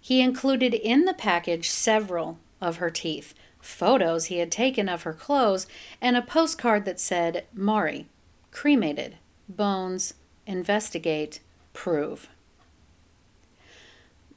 He 0.00 0.20
included 0.20 0.74
in 0.74 1.04
the 1.04 1.14
package 1.14 1.68
several 1.70 2.38
of 2.60 2.76
her 2.76 2.90
teeth, 2.90 3.34
photos 3.60 4.26
he 4.26 4.38
had 4.38 4.50
taken 4.50 4.88
of 4.88 5.02
her 5.02 5.12
clothes, 5.12 5.66
and 6.00 6.16
a 6.16 6.22
postcard 6.22 6.84
that 6.86 6.98
said, 6.98 7.44
Mari, 7.52 8.06
cremated, 8.50 9.16
bones, 9.48 10.14
investigate, 10.46 11.40
prove. 11.72 12.28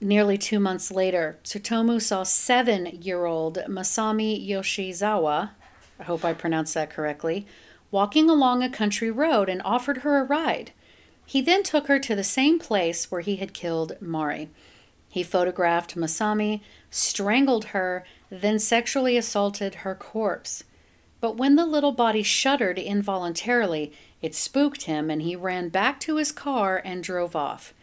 Nearly 0.01 0.37
two 0.37 0.59
months 0.59 0.91
later, 0.91 1.39
Tsutomu 1.45 2.01
saw 2.01 2.23
seven 2.23 2.87
year 2.87 3.25
old 3.25 3.57
Masami 3.69 4.45
Yoshizawa, 4.45 5.51
I 5.97 6.03
hope 6.03 6.25
I 6.25 6.33
pronounced 6.33 6.73
that 6.73 6.89
correctly, 6.89 7.47
walking 7.89 8.29
along 8.29 8.61
a 8.61 8.69
country 8.69 9.09
road 9.09 9.47
and 9.47 9.61
offered 9.63 9.99
her 9.99 10.17
a 10.17 10.23
ride. 10.25 10.73
He 11.25 11.41
then 11.41 11.63
took 11.63 11.87
her 11.87 11.99
to 11.99 12.15
the 12.15 12.23
same 12.23 12.59
place 12.59 13.09
where 13.09 13.21
he 13.21 13.37
had 13.37 13.53
killed 13.53 13.97
Mari. 14.01 14.49
He 15.09 15.23
photographed 15.23 15.95
Masami, 15.95 16.61
strangled 16.89 17.65
her, 17.65 18.03
then 18.29 18.59
sexually 18.59 19.15
assaulted 19.15 19.75
her 19.75 19.95
corpse. 19.95 20.63
But 21.21 21.37
when 21.37 21.55
the 21.55 21.65
little 21.65 21.91
body 21.91 22.23
shuddered 22.23 22.77
involuntarily, 22.77 23.93
it 24.21 24.35
spooked 24.35 24.83
him 24.83 25.09
and 25.09 25.21
he 25.21 25.35
ran 25.35 25.69
back 25.69 25.99
to 26.01 26.17
his 26.17 26.31
car 26.31 26.81
and 26.83 27.03
drove 27.03 27.35
off. 27.35 27.73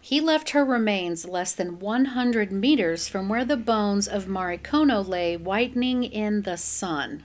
He 0.00 0.20
left 0.20 0.50
her 0.50 0.64
remains 0.64 1.26
less 1.26 1.52
than 1.52 1.80
100 1.80 2.52
meters 2.52 3.08
from 3.08 3.28
where 3.28 3.44
the 3.44 3.56
bones 3.56 4.06
of 4.06 4.28
Mari 4.28 4.56
Kono 4.56 5.06
lay 5.06 5.36
whitening 5.36 6.04
in 6.04 6.42
the 6.42 6.56
sun. 6.56 7.24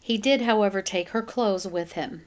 He 0.00 0.16
did, 0.16 0.42
however, 0.42 0.82
take 0.82 1.08
her 1.08 1.22
clothes 1.22 1.66
with 1.66 1.92
him. 1.92 2.22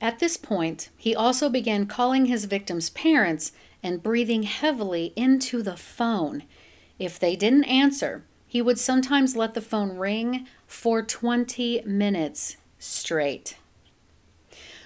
At 0.00 0.18
this 0.18 0.36
point, 0.36 0.88
he 0.96 1.14
also 1.14 1.48
began 1.48 1.86
calling 1.86 2.26
his 2.26 2.46
victims' 2.46 2.90
parents 2.90 3.52
and 3.82 4.02
breathing 4.02 4.44
heavily 4.44 5.12
into 5.16 5.62
the 5.62 5.76
phone. 5.76 6.44
If 6.98 7.18
they 7.18 7.36
didn't 7.36 7.64
answer, 7.64 8.24
he 8.46 8.62
would 8.62 8.78
sometimes 8.78 9.36
let 9.36 9.54
the 9.54 9.60
phone 9.60 9.96
ring 9.96 10.46
for 10.66 11.02
20 11.02 11.82
minutes 11.84 12.56
straight. 12.78 13.56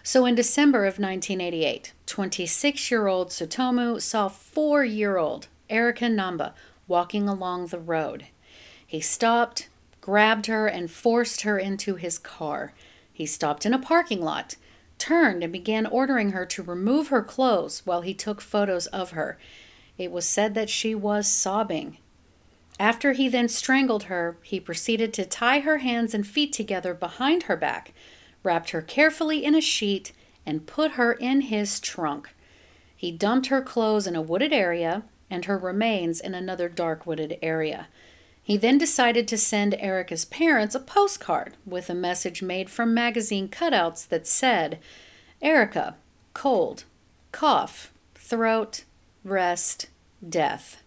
So 0.02 0.26
in 0.26 0.34
December 0.34 0.80
of 0.80 0.98
1988, 0.98 1.92
26 2.06 2.90
year 2.90 3.06
old 3.06 3.28
Tsutomu 3.28 4.02
saw 4.02 4.28
four 4.28 4.84
year 4.84 5.16
old 5.16 5.48
Erika 5.70 6.04
Namba 6.04 6.52
walking 6.86 7.28
along 7.28 7.68
the 7.68 7.78
road. 7.78 8.26
He 8.86 9.00
stopped, 9.00 9.68
grabbed 10.00 10.46
her, 10.46 10.66
and 10.66 10.90
forced 10.90 11.40
her 11.40 11.58
into 11.58 11.94
his 11.94 12.18
car. 12.18 12.74
He 13.12 13.24
stopped 13.24 13.64
in 13.64 13.72
a 13.72 13.78
parking 13.78 14.20
lot, 14.20 14.56
turned, 15.04 15.42
and 15.42 15.52
began 15.52 15.84
ordering 15.84 16.30
her 16.30 16.46
to 16.46 16.62
remove 16.62 17.08
her 17.08 17.22
clothes 17.22 17.82
while 17.84 18.00
he 18.00 18.14
took 18.14 18.40
photos 18.40 18.86
of 18.86 19.10
her. 19.10 19.38
It 19.98 20.10
was 20.10 20.26
said 20.26 20.54
that 20.54 20.70
she 20.70 20.94
was 20.94 21.28
sobbing. 21.28 21.98
After 22.80 23.12
he 23.12 23.28
then 23.28 23.48
strangled 23.48 24.04
her, 24.04 24.38
he 24.42 24.58
proceeded 24.58 25.12
to 25.14 25.26
tie 25.26 25.60
her 25.60 25.78
hands 25.78 26.14
and 26.14 26.26
feet 26.26 26.54
together 26.54 26.94
behind 26.94 27.44
her 27.44 27.56
back, 27.56 27.92
wrapped 28.42 28.70
her 28.70 28.80
carefully 28.80 29.44
in 29.44 29.54
a 29.54 29.60
sheet, 29.60 30.12
and 30.46 30.66
put 30.66 30.92
her 30.92 31.12
in 31.12 31.42
his 31.42 31.80
trunk. 31.80 32.34
He 32.96 33.12
dumped 33.12 33.48
her 33.48 33.60
clothes 33.60 34.06
in 34.06 34.16
a 34.16 34.22
wooded 34.22 34.54
area 34.54 35.02
and 35.30 35.44
her 35.44 35.58
remains 35.58 36.20
in 36.20 36.34
another 36.34 36.68
dark 36.68 37.06
wooded 37.06 37.38
area. 37.42 37.88
He 38.44 38.56
then 38.56 38.78
decided 38.78 39.26
to 39.28 39.38
send 39.38 39.74
Erika's 39.74 40.24
parents 40.24 40.76
a 40.76 40.80
postcard 40.80 41.54
with 41.66 41.90
a 41.90 41.94
message 41.94 42.42
made 42.42 42.70
from 42.70 42.94
magazine 42.94 43.48
cutouts 43.48 44.06
that 44.08 44.26
said, 44.26 44.78
Erica, 45.42 45.96
cold, 46.34 46.84
cough, 47.32 47.92
throat, 48.14 48.84
rest, 49.24 49.88
death 50.26 50.84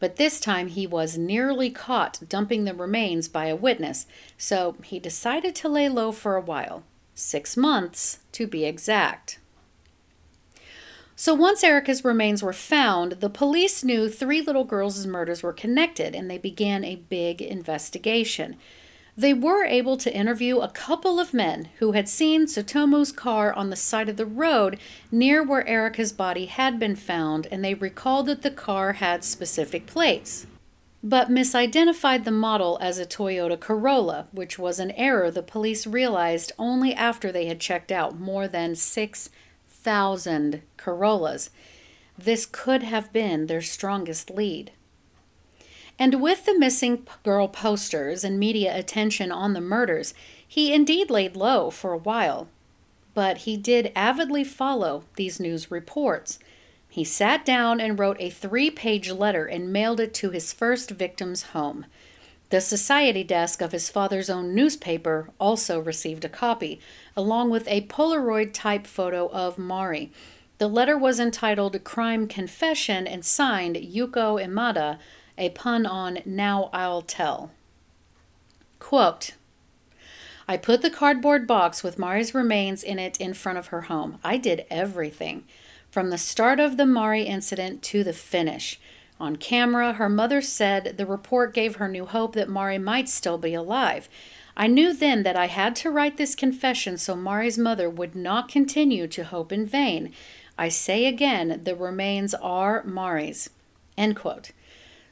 but 0.00 0.16
this 0.16 0.40
time 0.40 0.68
he 0.68 0.86
was 0.86 1.18
nearly 1.18 1.70
caught 1.70 2.20
dumping 2.28 2.64
the 2.64 2.74
remains 2.74 3.28
by 3.28 3.46
a 3.46 3.54
witness, 3.54 4.06
so 4.36 4.74
he 4.82 4.98
decided 4.98 5.54
to 5.54 5.68
lay 5.68 5.88
low 5.88 6.10
for 6.10 6.34
a 6.34 6.40
while 6.40 6.82
six 7.14 7.54
months 7.54 8.20
to 8.32 8.46
be 8.46 8.64
exact. 8.64 9.38
So 11.20 11.34
once 11.34 11.62
Erika's 11.62 12.02
remains 12.02 12.42
were 12.42 12.54
found, 12.54 13.20
the 13.20 13.28
police 13.28 13.84
knew 13.84 14.08
three 14.08 14.40
little 14.40 14.64
girls' 14.64 15.06
murders 15.06 15.42
were 15.42 15.52
connected 15.52 16.14
and 16.14 16.30
they 16.30 16.38
began 16.38 16.82
a 16.82 16.96
big 16.96 17.42
investigation. 17.42 18.56
They 19.18 19.34
were 19.34 19.66
able 19.66 19.98
to 19.98 20.16
interview 20.16 20.60
a 20.60 20.70
couple 20.70 21.20
of 21.20 21.34
men 21.34 21.68
who 21.78 21.92
had 21.92 22.08
seen 22.08 22.46
Tsutomu's 22.46 23.12
car 23.12 23.52
on 23.52 23.68
the 23.68 23.76
side 23.76 24.08
of 24.08 24.16
the 24.16 24.24
road 24.24 24.78
near 25.12 25.42
where 25.42 25.68
Erika's 25.68 26.14
body 26.14 26.46
had 26.46 26.78
been 26.78 26.96
found, 26.96 27.46
and 27.50 27.62
they 27.62 27.74
recalled 27.74 28.24
that 28.24 28.40
the 28.40 28.50
car 28.50 28.94
had 28.94 29.22
specific 29.22 29.84
plates, 29.84 30.46
but 31.02 31.28
misidentified 31.28 32.24
the 32.24 32.30
model 32.30 32.78
as 32.80 32.98
a 32.98 33.04
Toyota 33.04 33.60
Corolla, 33.60 34.26
which 34.32 34.58
was 34.58 34.78
an 34.78 34.92
error 34.92 35.30
the 35.30 35.42
police 35.42 35.86
realized 35.86 36.52
only 36.58 36.94
after 36.94 37.30
they 37.30 37.44
had 37.44 37.60
checked 37.60 37.92
out 37.92 38.18
more 38.18 38.48
than 38.48 38.74
6,000 39.82 40.60
Corollas. 40.76 41.48
This 42.18 42.44
could 42.44 42.82
have 42.82 43.14
been 43.14 43.46
their 43.46 43.62
strongest 43.62 44.28
lead. 44.30 44.72
And 45.98 46.20
with 46.20 46.44
the 46.44 46.58
missing 46.58 47.06
girl 47.22 47.48
posters 47.48 48.22
and 48.22 48.38
media 48.38 48.76
attention 48.76 49.32
on 49.32 49.54
the 49.54 49.60
murders, 49.62 50.12
he 50.46 50.74
indeed 50.74 51.08
laid 51.08 51.34
low 51.34 51.70
for 51.70 51.94
a 51.94 51.98
while. 51.98 52.48
But 53.14 53.38
he 53.38 53.56
did 53.56 53.90
avidly 53.96 54.44
follow 54.44 55.04
these 55.16 55.40
news 55.40 55.70
reports. 55.70 56.38
He 56.90 57.02
sat 57.02 57.46
down 57.46 57.80
and 57.80 57.98
wrote 57.98 58.18
a 58.20 58.28
three 58.28 58.70
page 58.70 59.10
letter 59.10 59.46
and 59.46 59.72
mailed 59.72 60.00
it 60.00 60.12
to 60.14 60.28
his 60.28 60.52
first 60.52 60.90
victim's 60.90 61.54
home. 61.54 61.86
The 62.50 62.60
society 62.60 63.24
desk 63.24 63.62
of 63.62 63.72
his 63.72 63.88
father's 63.88 64.28
own 64.28 64.54
newspaper 64.54 65.30
also 65.40 65.78
received 65.78 66.26
a 66.26 66.28
copy, 66.28 66.80
along 67.16 67.50
with 67.50 67.66
a 67.68 67.86
Polaroid 67.86 68.52
type 68.52 68.86
photo 68.86 69.28
of 69.30 69.58
Mari. 69.58 70.12
The 70.58 70.68
letter 70.68 70.96
was 70.96 71.18
entitled 71.18 71.82
Crime 71.84 72.28
Confession 72.28 73.06
and 73.06 73.24
signed 73.24 73.76
Yuko 73.76 74.42
Imada, 74.42 74.98
a 75.38 75.50
pun 75.50 75.86
on 75.86 76.18
Now 76.24 76.68
I'll 76.72 77.02
Tell. 77.02 77.50
Quote 78.78 79.32
I 80.46 80.56
put 80.56 80.82
the 80.82 80.90
cardboard 80.90 81.46
box 81.46 81.84
with 81.84 81.98
Mari's 81.98 82.34
remains 82.34 82.82
in 82.82 82.98
it 82.98 83.20
in 83.20 83.34
front 83.34 83.56
of 83.56 83.68
her 83.68 83.82
home. 83.82 84.18
I 84.24 84.36
did 84.36 84.66
everything, 84.68 85.44
from 85.90 86.10
the 86.10 86.18
start 86.18 86.58
of 86.58 86.76
the 86.76 86.86
Mari 86.86 87.22
incident 87.22 87.82
to 87.84 88.02
the 88.02 88.12
finish. 88.12 88.80
On 89.20 89.36
camera, 89.36 89.92
her 89.92 90.08
mother 90.08 90.40
said 90.42 90.96
the 90.96 91.06
report 91.06 91.54
gave 91.54 91.76
her 91.76 91.86
new 91.86 92.04
hope 92.04 92.32
that 92.34 92.48
Mari 92.48 92.78
might 92.78 93.08
still 93.08 93.38
be 93.38 93.54
alive. 93.54 94.08
I 94.56 94.66
knew 94.66 94.92
then 94.92 95.22
that 95.22 95.36
I 95.36 95.46
had 95.46 95.76
to 95.76 95.90
write 95.90 96.16
this 96.16 96.34
confession 96.34 96.98
so 96.98 97.14
Mari's 97.16 97.58
mother 97.58 97.88
would 97.88 98.14
not 98.14 98.48
continue 98.48 99.06
to 99.08 99.24
hope 99.24 99.52
in 99.52 99.66
vain. 99.66 100.12
I 100.58 100.68
say 100.68 101.06
again, 101.06 101.60
the 101.64 101.74
remains 101.74 102.34
are 102.34 102.82
Mari's. 102.84 103.50
End 103.96 104.16
quote. 104.16 104.50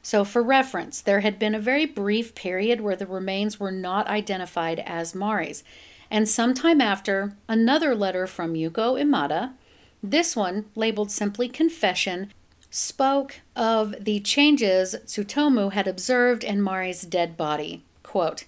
So, 0.01 0.23
for 0.23 0.41
reference, 0.41 1.01
there 1.01 1.19
had 1.19 1.37
been 1.37 1.53
a 1.53 1.59
very 1.59 1.85
brief 1.85 2.33
period 2.33 2.81
where 2.81 2.95
the 2.95 3.05
remains 3.05 3.59
were 3.59 3.71
not 3.71 4.07
identified 4.07 4.79
as 4.85 5.13
Mari's. 5.13 5.63
And 6.09 6.27
sometime 6.27 6.81
after, 6.81 7.35
another 7.47 7.93
letter 7.95 8.25
from 8.25 8.53
Yuko 8.53 8.99
Imada, 8.99 9.53
this 10.01 10.35
one 10.35 10.65
labeled 10.75 11.11
simply 11.11 11.49
Confession, 11.49 12.31
spoke 12.71 13.41
of 13.55 13.95
the 13.99 14.19
changes 14.19 14.95
Tsutomu 15.05 15.73
had 15.73 15.87
observed 15.87 16.43
in 16.43 16.61
Mari's 16.61 17.01
dead 17.01 17.35
body. 17.35 17.83
Quote, 18.03 18.45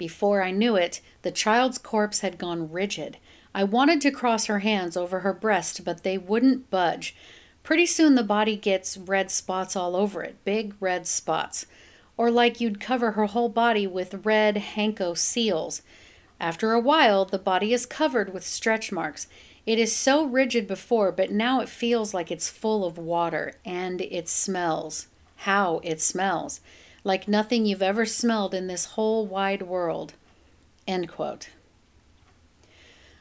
Before 0.00 0.42
I 0.42 0.50
knew 0.50 0.76
it, 0.76 1.02
the 1.20 1.30
child's 1.30 1.76
corpse 1.76 2.20
had 2.20 2.38
gone 2.38 2.72
rigid. 2.72 3.18
I 3.54 3.64
wanted 3.64 4.00
to 4.00 4.10
cross 4.10 4.46
her 4.46 4.60
hands 4.60 4.96
over 4.96 5.20
her 5.20 5.34
breast, 5.34 5.84
but 5.84 6.04
they 6.04 6.16
wouldn't 6.16 6.70
budge. 6.70 7.14
Pretty 7.62 7.84
soon 7.84 8.14
the 8.14 8.22
body 8.22 8.56
gets 8.56 8.96
red 8.96 9.30
spots 9.30 9.76
all 9.76 9.94
over 9.94 10.22
it, 10.22 10.42
big 10.42 10.72
red 10.80 11.06
spots. 11.06 11.66
Or 12.16 12.30
like 12.30 12.62
you'd 12.62 12.80
cover 12.80 13.10
her 13.10 13.26
whole 13.26 13.50
body 13.50 13.86
with 13.86 14.24
red 14.24 14.56
Hanko 14.74 15.18
seals. 15.18 15.82
After 16.40 16.72
a 16.72 16.80
while, 16.80 17.26
the 17.26 17.38
body 17.38 17.74
is 17.74 17.84
covered 17.84 18.32
with 18.32 18.42
stretch 18.42 18.90
marks. 18.90 19.26
It 19.66 19.78
is 19.78 19.94
so 19.94 20.24
rigid 20.24 20.66
before, 20.66 21.12
but 21.12 21.30
now 21.30 21.60
it 21.60 21.68
feels 21.68 22.14
like 22.14 22.30
it's 22.30 22.48
full 22.48 22.86
of 22.86 22.96
water, 22.96 23.52
and 23.66 24.00
it 24.00 24.30
smells. 24.30 25.08
How 25.36 25.82
it 25.84 26.00
smells. 26.00 26.62
Like 27.02 27.28
nothing 27.28 27.66
you've 27.66 27.82
ever 27.82 28.04
smelled 28.04 28.54
in 28.54 28.66
this 28.66 28.84
whole 28.86 29.26
wide 29.26 29.62
world. 29.62 30.14
End 30.86 31.08
quote. 31.08 31.48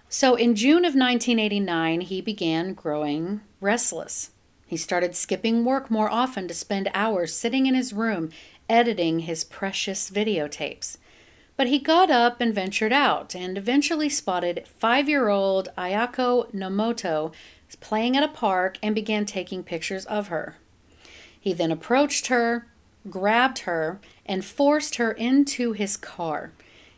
So 0.10 0.36
in 0.36 0.56
June 0.56 0.86
of 0.86 0.96
1989, 0.96 2.02
he 2.02 2.20
began 2.20 2.74
growing 2.74 3.42
restless. 3.62 4.32
He 4.66 4.76
started 4.76 5.16
skipping 5.16 5.64
work 5.64 5.90
more 5.90 6.10
often 6.10 6.48
to 6.48 6.54
spend 6.54 6.90
hours 6.94 7.34
sitting 7.34 7.66
in 7.66 7.76
his 7.76 7.94
room 7.94 8.32
editing 8.68 9.20
his 9.20 9.44
precious 9.44 10.10
videotapes. 10.10 10.98
But 11.58 11.68
he 11.68 11.80
got 11.80 12.10
up 12.10 12.40
and 12.40 12.54
ventured 12.54 12.94
out 12.94 13.36
and 13.36 13.58
eventually 13.58 14.10
spotted 14.10 14.68
five 14.68 15.10
year 15.10 15.28
old 15.28 15.70
Ayako 15.78 16.52
Nomoto 16.54 17.34
playing 17.80 18.18
at 18.18 18.24
a 18.24 18.28
park 18.28 18.78
and 18.82 18.96
began 18.96 19.26
taking 19.26 19.64
pictures 19.64 20.06
of 20.06 20.28
her. 20.28 20.58
He 21.40 21.54
then 21.54 21.72
approached 21.72 22.28
her, 22.28 22.68
grabbed 23.10 23.60
her, 23.60 24.00
and 24.26 24.44
forced 24.44 24.96
her 24.96 25.12
into 25.12 25.74
his 25.74 25.96
car. 25.96 26.52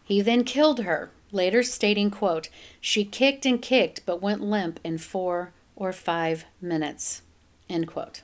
He 0.03 0.21
then 0.21 0.43
killed 0.43 0.79
her 0.79 1.11
later 1.31 1.63
stating, 1.63 2.11
quote, 2.11 2.49
she 2.79 3.05
kicked 3.05 3.45
and 3.45 3.61
kicked 3.61 4.05
but 4.05 4.21
went 4.21 4.41
limp 4.41 4.79
in 4.83 4.97
four 4.97 5.53
or 5.75 5.93
five 5.93 6.45
minutes, 6.61 7.21
end 7.69 7.87
quote. 7.87 8.21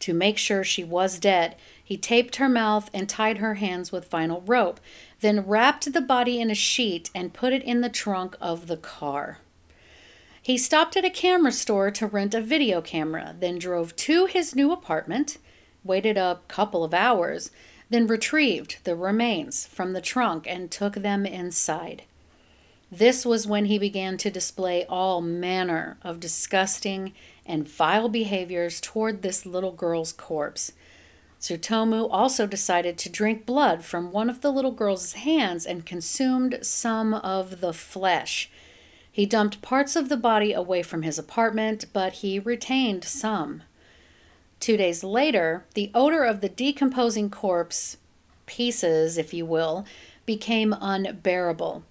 To 0.00 0.12
make 0.12 0.36
sure 0.36 0.64
she 0.64 0.84
was 0.84 1.18
dead, 1.18 1.56
he 1.82 1.96
taped 1.96 2.36
her 2.36 2.48
mouth 2.48 2.90
and 2.92 3.08
tied 3.08 3.38
her 3.38 3.54
hands 3.54 3.92
with 3.92 4.10
vinyl 4.10 4.42
rope, 4.46 4.80
then 5.20 5.46
wrapped 5.46 5.92
the 5.92 6.00
body 6.00 6.40
in 6.40 6.50
a 6.50 6.54
sheet 6.54 7.10
and 7.14 7.32
put 7.32 7.52
it 7.52 7.62
in 7.62 7.80
the 7.80 7.88
trunk 7.88 8.36
of 8.40 8.66
the 8.66 8.76
car. 8.76 9.38
He 10.42 10.58
stopped 10.58 10.96
at 10.96 11.06
a 11.06 11.10
camera 11.10 11.52
store 11.52 11.90
to 11.92 12.06
rent 12.06 12.34
a 12.34 12.40
video 12.40 12.82
camera, 12.82 13.34
then 13.38 13.58
drove 13.58 13.96
to 13.96 14.26
his 14.26 14.54
new 14.54 14.72
apartment, 14.72 15.38
waited 15.84 16.16
a 16.16 16.40
couple 16.48 16.82
of 16.82 16.94
hours, 16.94 17.50
then 17.90 18.06
retrieved 18.06 18.78
the 18.84 18.96
remains 18.96 19.66
from 19.66 19.92
the 19.92 20.00
trunk 20.00 20.46
and 20.48 20.70
took 20.70 20.94
them 20.94 21.24
inside. 21.26 22.02
This 22.90 23.26
was 23.26 23.46
when 23.46 23.66
he 23.66 23.78
began 23.78 24.16
to 24.18 24.30
display 24.30 24.84
all 24.86 25.20
manner 25.20 25.96
of 26.02 26.20
disgusting 26.20 27.12
and 27.44 27.68
vile 27.68 28.08
behaviors 28.08 28.80
toward 28.80 29.22
this 29.22 29.44
little 29.44 29.72
girl's 29.72 30.12
corpse. 30.12 30.72
Tsutomu 31.40 32.08
also 32.10 32.46
decided 32.46 32.96
to 32.98 33.10
drink 33.10 33.44
blood 33.44 33.84
from 33.84 34.12
one 34.12 34.30
of 34.30 34.40
the 34.40 34.50
little 34.50 34.72
girl's 34.72 35.12
hands 35.12 35.66
and 35.66 35.84
consumed 35.84 36.58
some 36.62 37.12
of 37.14 37.60
the 37.60 37.72
flesh. 37.72 38.48
He 39.10 39.26
dumped 39.26 39.60
parts 39.60 39.94
of 39.94 40.08
the 40.08 40.16
body 40.16 40.52
away 40.52 40.82
from 40.82 41.02
his 41.02 41.18
apartment, 41.18 41.86
but 41.92 42.14
he 42.14 42.38
retained 42.38 43.04
some. 43.04 43.62
Two 44.64 44.78
days 44.78 45.04
later, 45.04 45.66
the 45.74 45.90
odor 45.94 46.24
of 46.24 46.40
the 46.40 46.48
decomposing 46.48 47.28
corpse, 47.28 47.98
pieces, 48.46 49.18
if 49.18 49.34
you 49.34 49.44
will, 49.44 49.84
became 50.24 50.74
unbearable. 50.80 51.84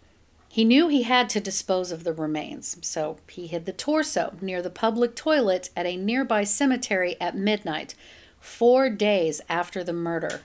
He 0.49 0.65
knew 0.65 0.87
he 0.87 1.03
had 1.03 1.29
to 1.29 1.39
dispose 1.39 1.91
of 1.91 2.03
the 2.03 2.13
remains, 2.13 2.77
so 2.81 3.17
he 3.29 3.45
hid 3.45 3.67
the 3.67 3.73
torso 3.73 4.33
near 4.41 4.59
the 4.59 4.71
public 4.71 5.15
toilet 5.15 5.69
at 5.77 5.85
a 5.85 5.95
nearby 5.95 6.45
cemetery 6.45 7.15
at 7.21 7.37
midnight, 7.37 7.93
four 8.39 8.89
days 8.89 9.39
after 9.47 9.83
the 9.83 9.93
murder. 9.93 10.41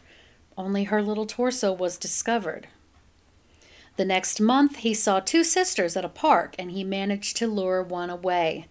Only 0.55 0.85
her 0.85 1.01
little 1.01 1.25
torso 1.25 1.73
was 1.73 1.97
discovered. 1.97 2.69
The 3.97 4.05
next 4.05 4.39
month, 4.39 4.77
he 4.77 4.93
saw 4.93 5.21
two 5.21 5.45
sisters 5.45 5.97
at 5.97 6.05
a 6.05 6.11
park 6.11 6.55
and 6.59 6.73
he 6.73 6.85
managed 6.85 7.39
to 7.39 7.47
lure 7.47 7.83
one 7.83 8.11
away, 8.11 8.67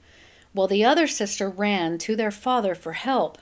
while 0.54 0.68
the 0.68 0.86
other 0.86 1.08
sister 1.08 1.50
ran 1.50 1.98
to 1.98 2.16
their 2.16 2.30
father 2.30 2.76
for 2.76 2.94
help. 2.94 3.40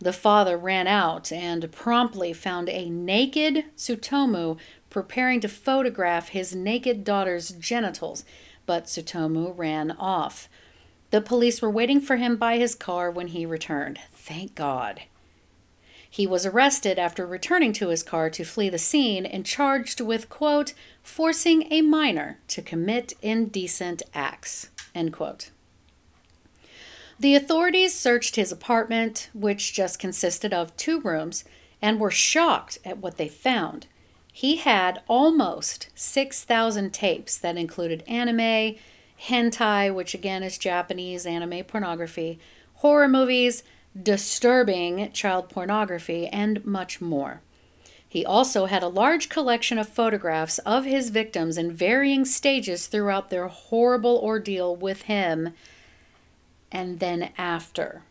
The 0.00 0.12
father 0.12 0.56
ran 0.56 0.86
out 0.86 1.32
and 1.32 1.70
promptly 1.72 2.32
found 2.32 2.68
a 2.68 2.88
naked 2.88 3.64
Tsutomu 3.76 4.56
preparing 4.90 5.40
to 5.40 5.48
photograph 5.48 6.28
his 6.28 6.54
naked 6.54 7.04
daughter's 7.04 7.50
genitals, 7.50 8.24
but 8.64 8.84
Tsutomu 8.84 9.52
ran 9.56 9.90
off. 9.92 10.48
The 11.10 11.20
police 11.20 11.60
were 11.60 11.70
waiting 11.70 12.00
for 12.00 12.16
him 12.16 12.36
by 12.36 12.58
his 12.58 12.74
car 12.74 13.10
when 13.10 13.28
he 13.28 13.44
returned. 13.44 13.98
Thank 14.12 14.54
God. 14.54 15.02
He 16.10 16.26
was 16.26 16.46
arrested 16.46 16.98
after 16.98 17.26
returning 17.26 17.72
to 17.74 17.88
his 17.88 18.02
car 18.02 18.30
to 18.30 18.44
flee 18.44 18.68
the 18.68 18.78
scene 18.78 19.26
and 19.26 19.44
charged 19.44 20.00
with, 20.00 20.28
quote, 20.28 20.74
forcing 21.02 21.70
a 21.72 21.82
minor 21.82 22.38
to 22.48 22.62
commit 22.62 23.12
indecent 23.20 24.02
acts, 24.14 24.70
end 24.94 25.12
quote. 25.12 25.50
The 27.20 27.34
authorities 27.34 27.94
searched 27.94 28.36
his 28.36 28.52
apartment, 28.52 29.28
which 29.34 29.72
just 29.72 29.98
consisted 29.98 30.54
of 30.54 30.76
two 30.76 31.00
rooms, 31.00 31.44
and 31.82 31.98
were 31.98 32.12
shocked 32.12 32.78
at 32.84 32.98
what 32.98 33.16
they 33.16 33.28
found. 33.28 33.88
He 34.32 34.56
had 34.56 35.02
almost 35.08 35.88
6,000 35.96 36.94
tapes 36.94 37.36
that 37.36 37.56
included 37.56 38.04
anime, 38.06 38.76
hentai, 39.20 39.92
which 39.92 40.14
again 40.14 40.44
is 40.44 40.58
Japanese 40.58 41.26
anime 41.26 41.64
pornography, 41.64 42.38
horror 42.74 43.08
movies, 43.08 43.64
disturbing 44.00 45.10
child 45.10 45.48
pornography, 45.48 46.28
and 46.28 46.64
much 46.64 47.00
more. 47.00 47.40
He 48.08 48.24
also 48.24 48.66
had 48.66 48.84
a 48.84 48.88
large 48.88 49.28
collection 49.28 49.76
of 49.76 49.88
photographs 49.88 50.58
of 50.58 50.84
his 50.84 51.10
victims 51.10 51.58
in 51.58 51.72
varying 51.72 52.24
stages 52.24 52.86
throughout 52.86 53.28
their 53.28 53.48
horrible 53.48 54.20
ordeal 54.22 54.76
with 54.76 55.02
him 55.02 55.52
and 56.70 57.00
then 57.00 57.30
after. 57.38 58.02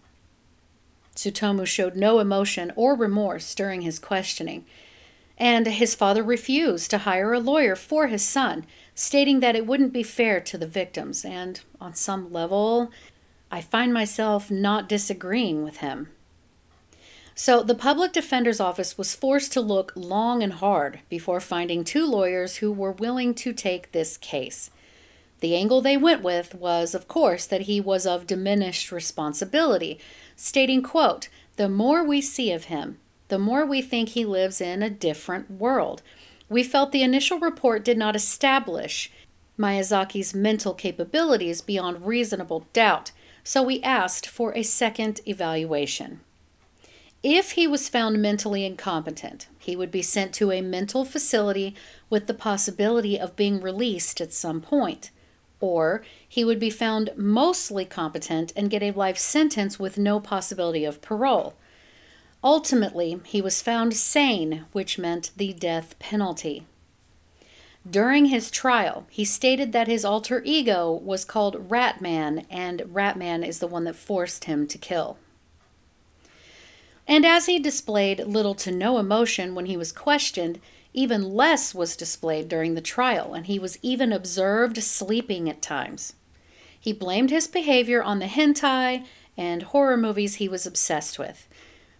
Tsutomu 1.16 1.66
showed 1.66 1.96
no 1.96 2.20
emotion 2.20 2.72
or 2.76 2.96
remorse 2.96 3.56
during 3.56 3.82
his 3.82 4.00
questioning, 4.00 4.66
and 5.38 5.68
his 5.68 5.96
father 5.96 6.24
refused 6.24 6.90
to 6.92 7.00
hire 7.00 7.34
a 7.34 7.40
lawyer 7.40 7.76
for 7.76 8.08
his 8.08 8.24
son, 8.24 8.66
stating 8.96 9.40
that 9.40 9.56
it 9.56 9.66
wouldn't 9.66 9.94
be 9.94 10.04
fair 10.04 10.40
to 10.42 10.58
the 10.58 10.68
victims, 10.68 11.26
and 11.26 11.62
on 11.82 11.94
some 11.94 12.32
level, 12.32 12.92
I 13.52 13.62
find 13.62 13.94
myself 13.94 14.52
not 14.52 14.90
disagreeing 14.90 15.64
with 15.64 15.78
him. 15.78 16.10
So, 17.34 17.62
the 17.62 17.76
public 17.76 18.14
defender's 18.14 18.60
office 18.60 18.98
was 18.98 19.14
forced 19.14 19.54
to 19.54 19.62
look 19.62 19.94
long 19.96 20.42
and 20.42 20.54
hard 20.54 21.02
before 21.08 21.40
finding 21.40 21.84
two 21.84 22.06
lawyers 22.06 22.58
who 22.58 22.72
were 22.72 22.92
willing 22.92 23.36
to 23.36 23.54
take 23.54 23.92
this 23.92 24.18
case. 24.18 24.72
The 25.40 25.56
angle 25.56 25.82
they 25.82 25.98
went 25.98 26.24
with 26.24 26.56
was, 26.56 26.96
of 26.96 27.08
course, 27.08 27.46
that 27.46 27.62
he 27.62 27.80
was 27.80 28.08
of 28.08 28.26
diminished 28.26 28.92
responsibility, 28.92 30.00
stating, 30.36 30.82
quote, 30.82 31.30
"The 31.58 31.70
more 31.70 32.04
we 32.04 32.22
see 32.22 32.52
of 32.52 32.66
him, 32.66 33.00
the 33.28 33.38
more 33.38 33.66
we 33.66 33.82
think 33.82 34.10
he 34.10 34.26
lives 34.26 34.62
in 34.62 34.82
a 34.82 34.90
different 34.90 35.52
world. 35.52 36.02
We 36.50 36.64
felt 36.64 36.92
the 36.92 37.04
initial 37.04 37.40
report 37.40 37.86
did 37.86 37.98
not 37.98 38.16
establish 38.16 39.12
Miyazaki's 39.60 40.34
mental 40.34 40.74
capabilities 40.74 41.62
beyond 41.62 42.06
reasonable 42.06 42.66
doubt, 42.74 43.12
so 43.44 43.62
we 43.62 43.82
asked 43.84 44.26
for 44.26 44.56
a 44.56 44.64
second 44.64 45.20
evaluation. 45.26 46.22
If 47.22 47.52
he 47.52 47.68
was 47.68 47.90
found 47.90 48.22
mentally 48.22 48.66
incompetent, 48.66 49.48
he 49.60 49.76
would 49.76 49.92
be 49.92 50.02
sent 50.02 50.34
to 50.36 50.52
a 50.52 50.62
mental 50.62 51.04
facility 51.04 51.76
with 52.10 52.28
the 52.28 52.34
possibility 52.34 53.20
of 53.20 53.36
being 53.36 53.60
released 53.60 54.22
at 54.22 54.34
some 54.34 54.62
point 54.62 55.12
or 55.60 56.04
he 56.28 56.44
would 56.44 56.60
be 56.60 56.70
found 56.70 57.12
mostly 57.16 57.86
competent 57.86 58.54
and 58.56 58.70
get 58.70 58.84
a 58.84 58.92
life 58.92 59.18
sentence 59.18 59.80
with 59.80 59.98
no 59.98 60.20
possibility 60.20 60.86
of 60.86 61.02
parole. 61.02 61.56
Ultimately, 62.44 63.20
he 63.26 63.42
was 63.42 63.62
found 63.62 63.96
sane, 63.96 64.66
which 64.72 65.00
meant 65.00 65.32
the 65.36 65.54
death 65.54 65.98
penalty. 66.00 66.66
During 67.90 68.26
his 68.26 68.52
trial, 68.52 69.06
he 69.10 69.24
stated 69.24 69.72
that 69.72 69.88
his 69.88 70.04
alter 70.04 70.42
ego 70.44 70.92
was 70.92 71.26
called 71.26 71.70
Ratman, 71.70 72.46
and 72.50 72.82
Ratman 72.82 73.48
is 73.48 73.60
the 73.60 73.68
one 73.68 73.86
that 73.86 73.96
forced 73.96 74.46
him 74.46 74.68
to 74.68 74.78
kill. 74.78 75.18
And 77.08 77.26
as 77.26 77.46
he 77.46 77.60
displayed 77.60 78.20
little 78.20 78.56
to 78.56 78.72
no 78.72 78.98
emotion 78.98 79.56
when 79.56 79.68
he 79.68 79.78
was 79.78 79.94
questioned, 79.94 80.60
even 80.98 81.36
less 81.36 81.76
was 81.76 81.96
displayed 81.96 82.50
during 82.50 82.74
the 82.74 82.82
trial, 82.82 83.36
and 83.36 83.46
he 83.46 83.60
was 83.60 83.78
even 83.84 84.12
observed 84.12 84.82
sleeping 84.82 85.48
at 85.48 85.62
times. 85.62 86.14
He 86.80 86.92
blamed 86.92 87.30
his 87.30 87.48
behavior 87.48 88.02
on 88.02 88.18
the 88.18 88.26
hentai 88.26 89.06
and 89.38 89.62
horror 89.62 89.96
movies 89.96 90.36
he 90.36 90.50
was 90.50 90.66
obsessed 90.66 91.20
with. 91.20 91.48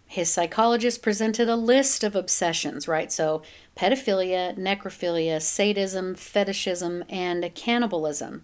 His 0.08 0.32
psychologist 0.32 1.00
presented 1.00 1.48
a 1.48 1.54
list 1.54 2.02
of 2.02 2.16
obsessions, 2.16 2.88
right? 2.88 3.12
So, 3.12 3.42
pedophilia, 3.76 4.58
necrophilia, 4.58 5.40
sadism, 5.40 6.16
fetishism, 6.16 7.04
and 7.08 7.54
cannibalism. 7.54 8.42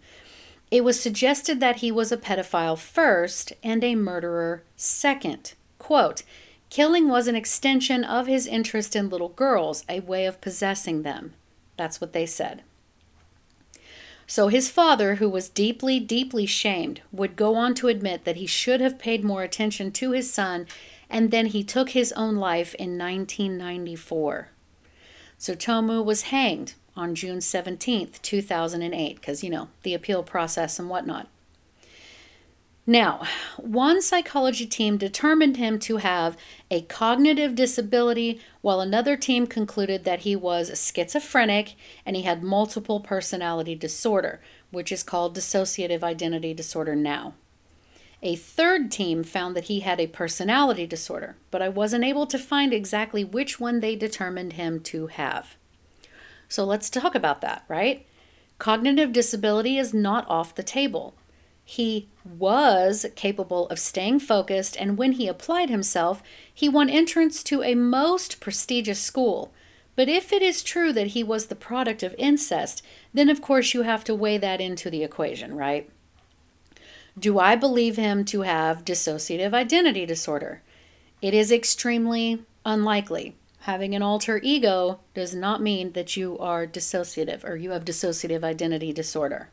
It 0.70 0.84
was 0.84 1.00
suggested 1.00 1.58
that 1.58 1.76
he 1.76 1.90
was 1.90 2.12
a 2.12 2.16
pedophile 2.16 2.78
first 2.78 3.54
and 3.64 3.82
a 3.82 3.96
murderer 3.96 4.62
second. 4.76 5.54
Quote, 5.80 6.22
Killing 6.74 7.08
was 7.08 7.28
an 7.28 7.36
extension 7.36 8.02
of 8.02 8.26
his 8.26 8.48
interest 8.48 8.96
in 8.96 9.08
little 9.08 9.28
girls, 9.28 9.84
a 9.88 10.00
way 10.00 10.26
of 10.26 10.40
possessing 10.40 11.02
them. 11.02 11.32
That's 11.76 12.00
what 12.00 12.12
they 12.12 12.26
said. 12.26 12.64
So 14.26 14.48
his 14.48 14.72
father, 14.72 15.14
who 15.14 15.28
was 15.28 15.48
deeply, 15.48 16.00
deeply 16.00 16.46
shamed, 16.46 17.00
would 17.12 17.36
go 17.36 17.54
on 17.54 17.74
to 17.74 17.86
admit 17.86 18.24
that 18.24 18.34
he 18.34 18.46
should 18.48 18.80
have 18.80 18.98
paid 18.98 19.22
more 19.22 19.44
attention 19.44 19.92
to 19.92 20.10
his 20.10 20.32
son, 20.32 20.66
and 21.08 21.30
then 21.30 21.46
he 21.46 21.62
took 21.62 21.90
his 21.90 22.10
own 22.14 22.34
life 22.34 22.74
in 22.74 22.98
1994. 22.98 24.48
Tsutomu 25.38 26.04
was 26.04 26.22
hanged 26.22 26.74
on 26.96 27.14
June 27.14 27.38
17th, 27.38 28.20
2008, 28.20 29.14
because, 29.20 29.44
you 29.44 29.50
know, 29.50 29.68
the 29.84 29.94
appeal 29.94 30.24
process 30.24 30.80
and 30.80 30.90
whatnot. 30.90 31.28
Now, 32.86 33.22
one 33.56 34.02
psychology 34.02 34.66
team 34.66 34.98
determined 34.98 35.56
him 35.56 35.78
to 35.80 35.96
have 35.98 36.36
a 36.70 36.82
cognitive 36.82 37.54
disability, 37.54 38.40
while 38.60 38.80
another 38.82 39.16
team 39.16 39.46
concluded 39.46 40.04
that 40.04 40.20
he 40.20 40.36
was 40.36 40.68
schizophrenic 40.78 41.76
and 42.04 42.14
he 42.14 42.22
had 42.22 42.42
multiple 42.42 43.00
personality 43.00 43.74
disorder, 43.74 44.40
which 44.70 44.92
is 44.92 45.02
called 45.02 45.34
dissociative 45.34 46.02
identity 46.02 46.52
disorder 46.52 46.94
now. 46.94 47.32
A 48.22 48.36
third 48.36 48.90
team 48.90 49.24
found 49.24 49.56
that 49.56 49.64
he 49.64 49.80
had 49.80 49.98
a 49.98 50.06
personality 50.06 50.86
disorder, 50.86 51.36
but 51.50 51.62
I 51.62 51.70
wasn't 51.70 52.04
able 52.04 52.26
to 52.26 52.38
find 52.38 52.74
exactly 52.74 53.24
which 53.24 53.58
one 53.58 53.80
they 53.80 53.96
determined 53.96 54.54
him 54.54 54.80
to 54.80 55.06
have. 55.06 55.56
So 56.48 56.64
let's 56.64 56.90
talk 56.90 57.14
about 57.14 57.40
that, 57.40 57.64
right? 57.66 58.06
Cognitive 58.58 59.12
disability 59.12 59.78
is 59.78 59.94
not 59.94 60.28
off 60.28 60.54
the 60.54 60.62
table. 60.62 61.14
He 61.64 62.08
was 62.24 63.06
capable 63.16 63.68
of 63.68 63.78
staying 63.78 64.20
focused, 64.20 64.76
and 64.78 64.98
when 64.98 65.12
he 65.12 65.26
applied 65.26 65.70
himself, 65.70 66.22
he 66.52 66.68
won 66.68 66.90
entrance 66.90 67.42
to 67.44 67.62
a 67.62 67.74
most 67.74 68.38
prestigious 68.38 69.00
school. 69.00 69.52
But 69.96 70.08
if 70.08 70.32
it 70.32 70.42
is 70.42 70.62
true 70.62 70.92
that 70.92 71.08
he 71.08 71.22
was 71.22 71.46
the 71.46 71.54
product 71.54 72.02
of 72.02 72.14
incest, 72.18 72.82
then 73.14 73.28
of 73.28 73.40
course 73.40 73.74
you 73.74 73.82
have 73.82 74.04
to 74.04 74.14
weigh 74.14 74.38
that 74.38 74.60
into 74.60 74.90
the 74.90 75.02
equation, 75.02 75.54
right? 75.56 75.88
Do 77.18 77.38
I 77.38 77.54
believe 77.54 77.96
him 77.96 78.24
to 78.26 78.42
have 78.42 78.84
dissociative 78.84 79.54
identity 79.54 80.04
disorder? 80.04 80.62
It 81.22 81.32
is 81.32 81.52
extremely 81.52 82.44
unlikely. 82.66 83.36
Having 83.60 83.94
an 83.94 84.02
alter 84.02 84.40
ego 84.42 85.00
does 85.14 85.34
not 85.34 85.62
mean 85.62 85.92
that 85.92 86.16
you 86.16 86.36
are 86.38 86.66
dissociative 86.66 87.44
or 87.44 87.56
you 87.56 87.70
have 87.70 87.84
dissociative 87.84 88.44
identity 88.44 88.92
disorder. 88.92 89.48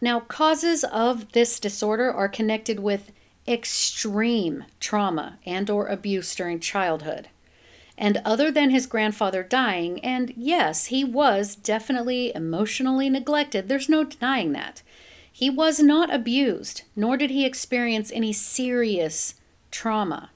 Now, 0.00 0.20
causes 0.20 0.84
of 0.84 1.32
this 1.32 1.58
disorder 1.58 2.12
are 2.12 2.28
connected 2.28 2.80
with 2.80 3.12
extreme 3.46 4.64
trauma 4.78 5.38
and 5.44 5.68
or 5.70 5.86
abuse 5.86 6.34
during 6.34 6.60
childhood. 6.60 7.28
And 7.96 8.20
other 8.24 8.52
than 8.52 8.70
his 8.70 8.86
grandfather 8.86 9.42
dying, 9.42 9.98
and 10.04 10.32
yes, 10.36 10.86
he 10.86 11.02
was 11.02 11.56
definitely 11.56 12.32
emotionally 12.34 13.10
neglected, 13.10 13.68
there's 13.68 13.88
no 13.88 14.04
denying 14.04 14.52
that. 14.52 14.82
He 15.32 15.50
was 15.50 15.80
not 15.80 16.14
abused, 16.14 16.82
nor 16.94 17.16
did 17.16 17.30
he 17.30 17.44
experience 17.44 18.12
any 18.12 18.32
serious 18.32 19.34
trauma. 19.72 20.30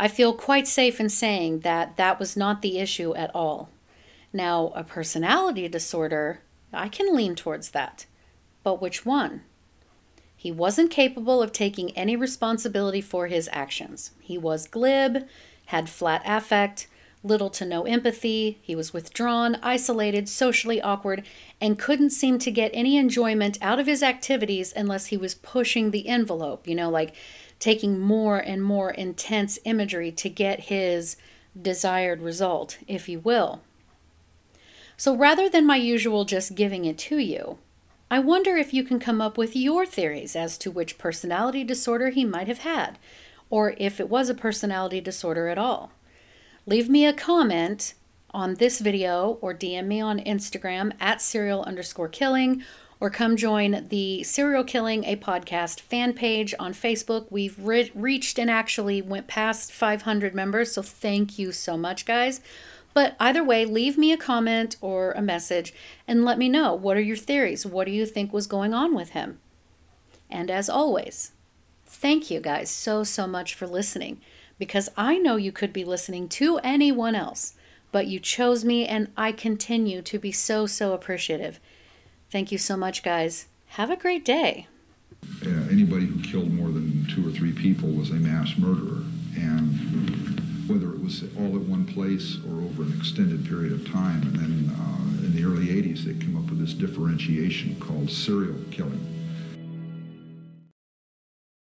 I 0.00 0.08
feel 0.08 0.32
quite 0.32 0.66
safe 0.66 0.98
in 0.98 1.10
saying 1.10 1.60
that 1.60 1.96
that 1.96 2.18
was 2.18 2.36
not 2.36 2.62
the 2.62 2.78
issue 2.78 3.14
at 3.14 3.30
all. 3.34 3.68
Now, 4.32 4.72
a 4.74 4.82
personality 4.82 5.68
disorder, 5.68 6.40
I 6.72 6.88
can 6.88 7.14
lean 7.14 7.36
towards 7.36 7.70
that. 7.70 8.06
But 8.62 8.80
which 8.80 9.06
one? 9.06 9.42
He 10.36 10.50
wasn't 10.50 10.90
capable 10.90 11.42
of 11.42 11.52
taking 11.52 11.90
any 11.96 12.16
responsibility 12.16 13.00
for 13.00 13.26
his 13.26 13.48
actions. 13.52 14.12
He 14.20 14.38
was 14.38 14.66
glib, 14.66 15.26
had 15.66 15.88
flat 15.90 16.22
affect, 16.24 16.88
little 17.22 17.50
to 17.50 17.66
no 17.66 17.84
empathy, 17.84 18.58
he 18.62 18.74
was 18.74 18.94
withdrawn, 18.94 19.58
isolated, 19.62 20.28
socially 20.28 20.80
awkward, 20.80 21.24
and 21.60 21.78
couldn't 21.78 22.10
seem 22.10 22.38
to 22.38 22.50
get 22.50 22.70
any 22.72 22.96
enjoyment 22.96 23.58
out 23.60 23.78
of 23.78 23.86
his 23.86 24.02
activities 24.02 24.72
unless 24.74 25.06
he 25.06 25.16
was 25.16 25.34
pushing 25.34 25.90
the 25.90 26.08
envelope, 26.08 26.66
you 26.66 26.74
know, 26.74 26.88
like 26.88 27.14
taking 27.58 27.98
more 27.98 28.38
and 28.38 28.62
more 28.64 28.90
intense 28.90 29.58
imagery 29.64 30.10
to 30.10 30.30
get 30.30 30.60
his 30.60 31.16
desired 31.60 32.22
result, 32.22 32.78
if 32.88 33.08
you 33.08 33.18
will. 33.18 33.60
So 34.96 35.14
rather 35.14 35.48
than 35.48 35.66
my 35.66 35.76
usual 35.76 36.24
just 36.24 36.54
giving 36.54 36.86
it 36.86 36.96
to 36.98 37.18
you, 37.18 37.58
I 38.10 38.18
wonder 38.18 38.56
if 38.56 38.74
you 38.74 38.82
can 38.82 38.98
come 38.98 39.20
up 39.20 39.38
with 39.38 39.54
your 39.54 39.86
theories 39.86 40.34
as 40.34 40.58
to 40.58 40.70
which 40.70 40.98
personality 40.98 41.62
disorder 41.62 42.10
he 42.10 42.24
might 42.24 42.48
have 42.48 42.58
had, 42.58 42.98
or 43.50 43.74
if 43.78 44.00
it 44.00 44.08
was 44.08 44.28
a 44.28 44.34
personality 44.34 45.00
disorder 45.00 45.46
at 45.46 45.58
all. 45.58 45.92
Leave 46.66 46.88
me 46.88 47.06
a 47.06 47.12
comment 47.12 47.94
on 48.32 48.54
this 48.54 48.80
video 48.80 49.38
or 49.40 49.54
DM 49.54 49.86
me 49.86 50.00
on 50.00 50.18
Instagram 50.18 50.92
at 50.98 51.22
serial 51.22 51.62
underscore 51.62 52.08
killing 52.08 52.64
or 53.00 53.08
come 53.08 53.34
join 53.34 53.86
the 53.88 54.22
Serial 54.22 54.62
Killing 54.62 55.04
a 55.04 55.16
Podcast 55.16 55.80
fan 55.80 56.12
page 56.12 56.54
on 56.58 56.74
Facebook. 56.74 57.26
We've 57.30 57.58
re- 57.58 57.90
reached 57.94 58.38
and 58.38 58.50
actually 58.50 59.00
went 59.00 59.26
past 59.26 59.72
500 59.72 60.34
members, 60.34 60.72
so 60.72 60.82
thank 60.82 61.38
you 61.38 61.50
so 61.50 61.78
much, 61.78 62.04
guys. 62.04 62.42
But 62.92 63.16
either 63.20 63.44
way, 63.44 63.64
leave 63.64 63.96
me 63.96 64.12
a 64.12 64.16
comment 64.16 64.76
or 64.80 65.12
a 65.12 65.22
message 65.22 65.72
and 66.08 66.24
let 66.24 66.38
me 66.38 66.48
know 66.48 66.74
what 66.74 66.96
are 66.96 67.00
your 67.00 67.16
theories? 67.16 67.64
What 67.64 67.86
do 67.86 67.92
you 67.92 68.04
think 68.04 68.32
was 68.32 68.46
going 68.46 68.74
on 68.74 68.94
with 68.94 69.10
him? 69.10 69.38
And 70.28 70.50
as 70.50 70.68
always, 70.68 71.32
thank 71.86 72.30
you 72.30 72.40
guys 72.40 72.70
so, 72.70 73.04
so 73.04 73.26
much 73.26 73.54
for 73.54 73.66
listening 73.66 74.20
because 74.58 74.90
I 74.96 75.18
know 75.18 75.36
you 75.36 75.52
could 75.52 75.72
be 75.72 75.84
listening 75.84 76.28
to 76.30 76.58
anyone 76.58 77.14
else, 77.14 77.54
but 77.92 78.06
you 78.06 78.20
chose 78.20 78.64
me 78.64 78.86
and 78.86 79.08
I 79.16 79.32
continue 79.32 80.02
to 80.02 80.18
be 80.18 80.32
so, 80.32 80.66
so 80.66 80.92
appreciative. 80.92 81.58
Thank 82.30 82.52
you 82.52 82.58
so 82.58 82.76
much, 82.76 83.02
guys. 83.02 83.46
Have 83.68 83.90
a 83.90 83.96
great 83.96 84.24
day. 84.24 84.66
Uh, 85.44 85.48
anybody 85.70 86.06
who 86.06 86.22
killed 86.22 86.52
more 86.52 86.70
than 86.70 87.06
two 87.08 87.26
or 87.26 87.30
three 87.30 87.52
people 87.52 87.88
was 87.88 88.10
a 88.10 88.14
mass 88.14 88.56
murderer. 88.56 89.04
And 89.36 90.19
whether 90.70 90.92
it 90.92 91.02
was 91.02 91.24
all 91.36 91.56
at 91.56 91.62
one 91.62 91.84
place 91.84 92.38
or 92.48 92.62
over 92.62 92.82
an 92.82 92.94
extended 92.96 93.44
period 93.44 93.72
of 93.72 93.90
time. 93.90 94.22
And 94.22 94.36
then 94.36 94.76
uh, 94.76 95.26
in 95.26 95.34
the 95.34 95.44
early 95.44 95.66
80s, 95.66 96.04
they 96.04 96.14
came 96.14 96.36
up 96.36 96.48
with 96.48 96.60
this 96.60 96.74
differentiation 96.74 97.74
called 97.80 98.10
serial 98.10 98.56
killing 98.70 99.19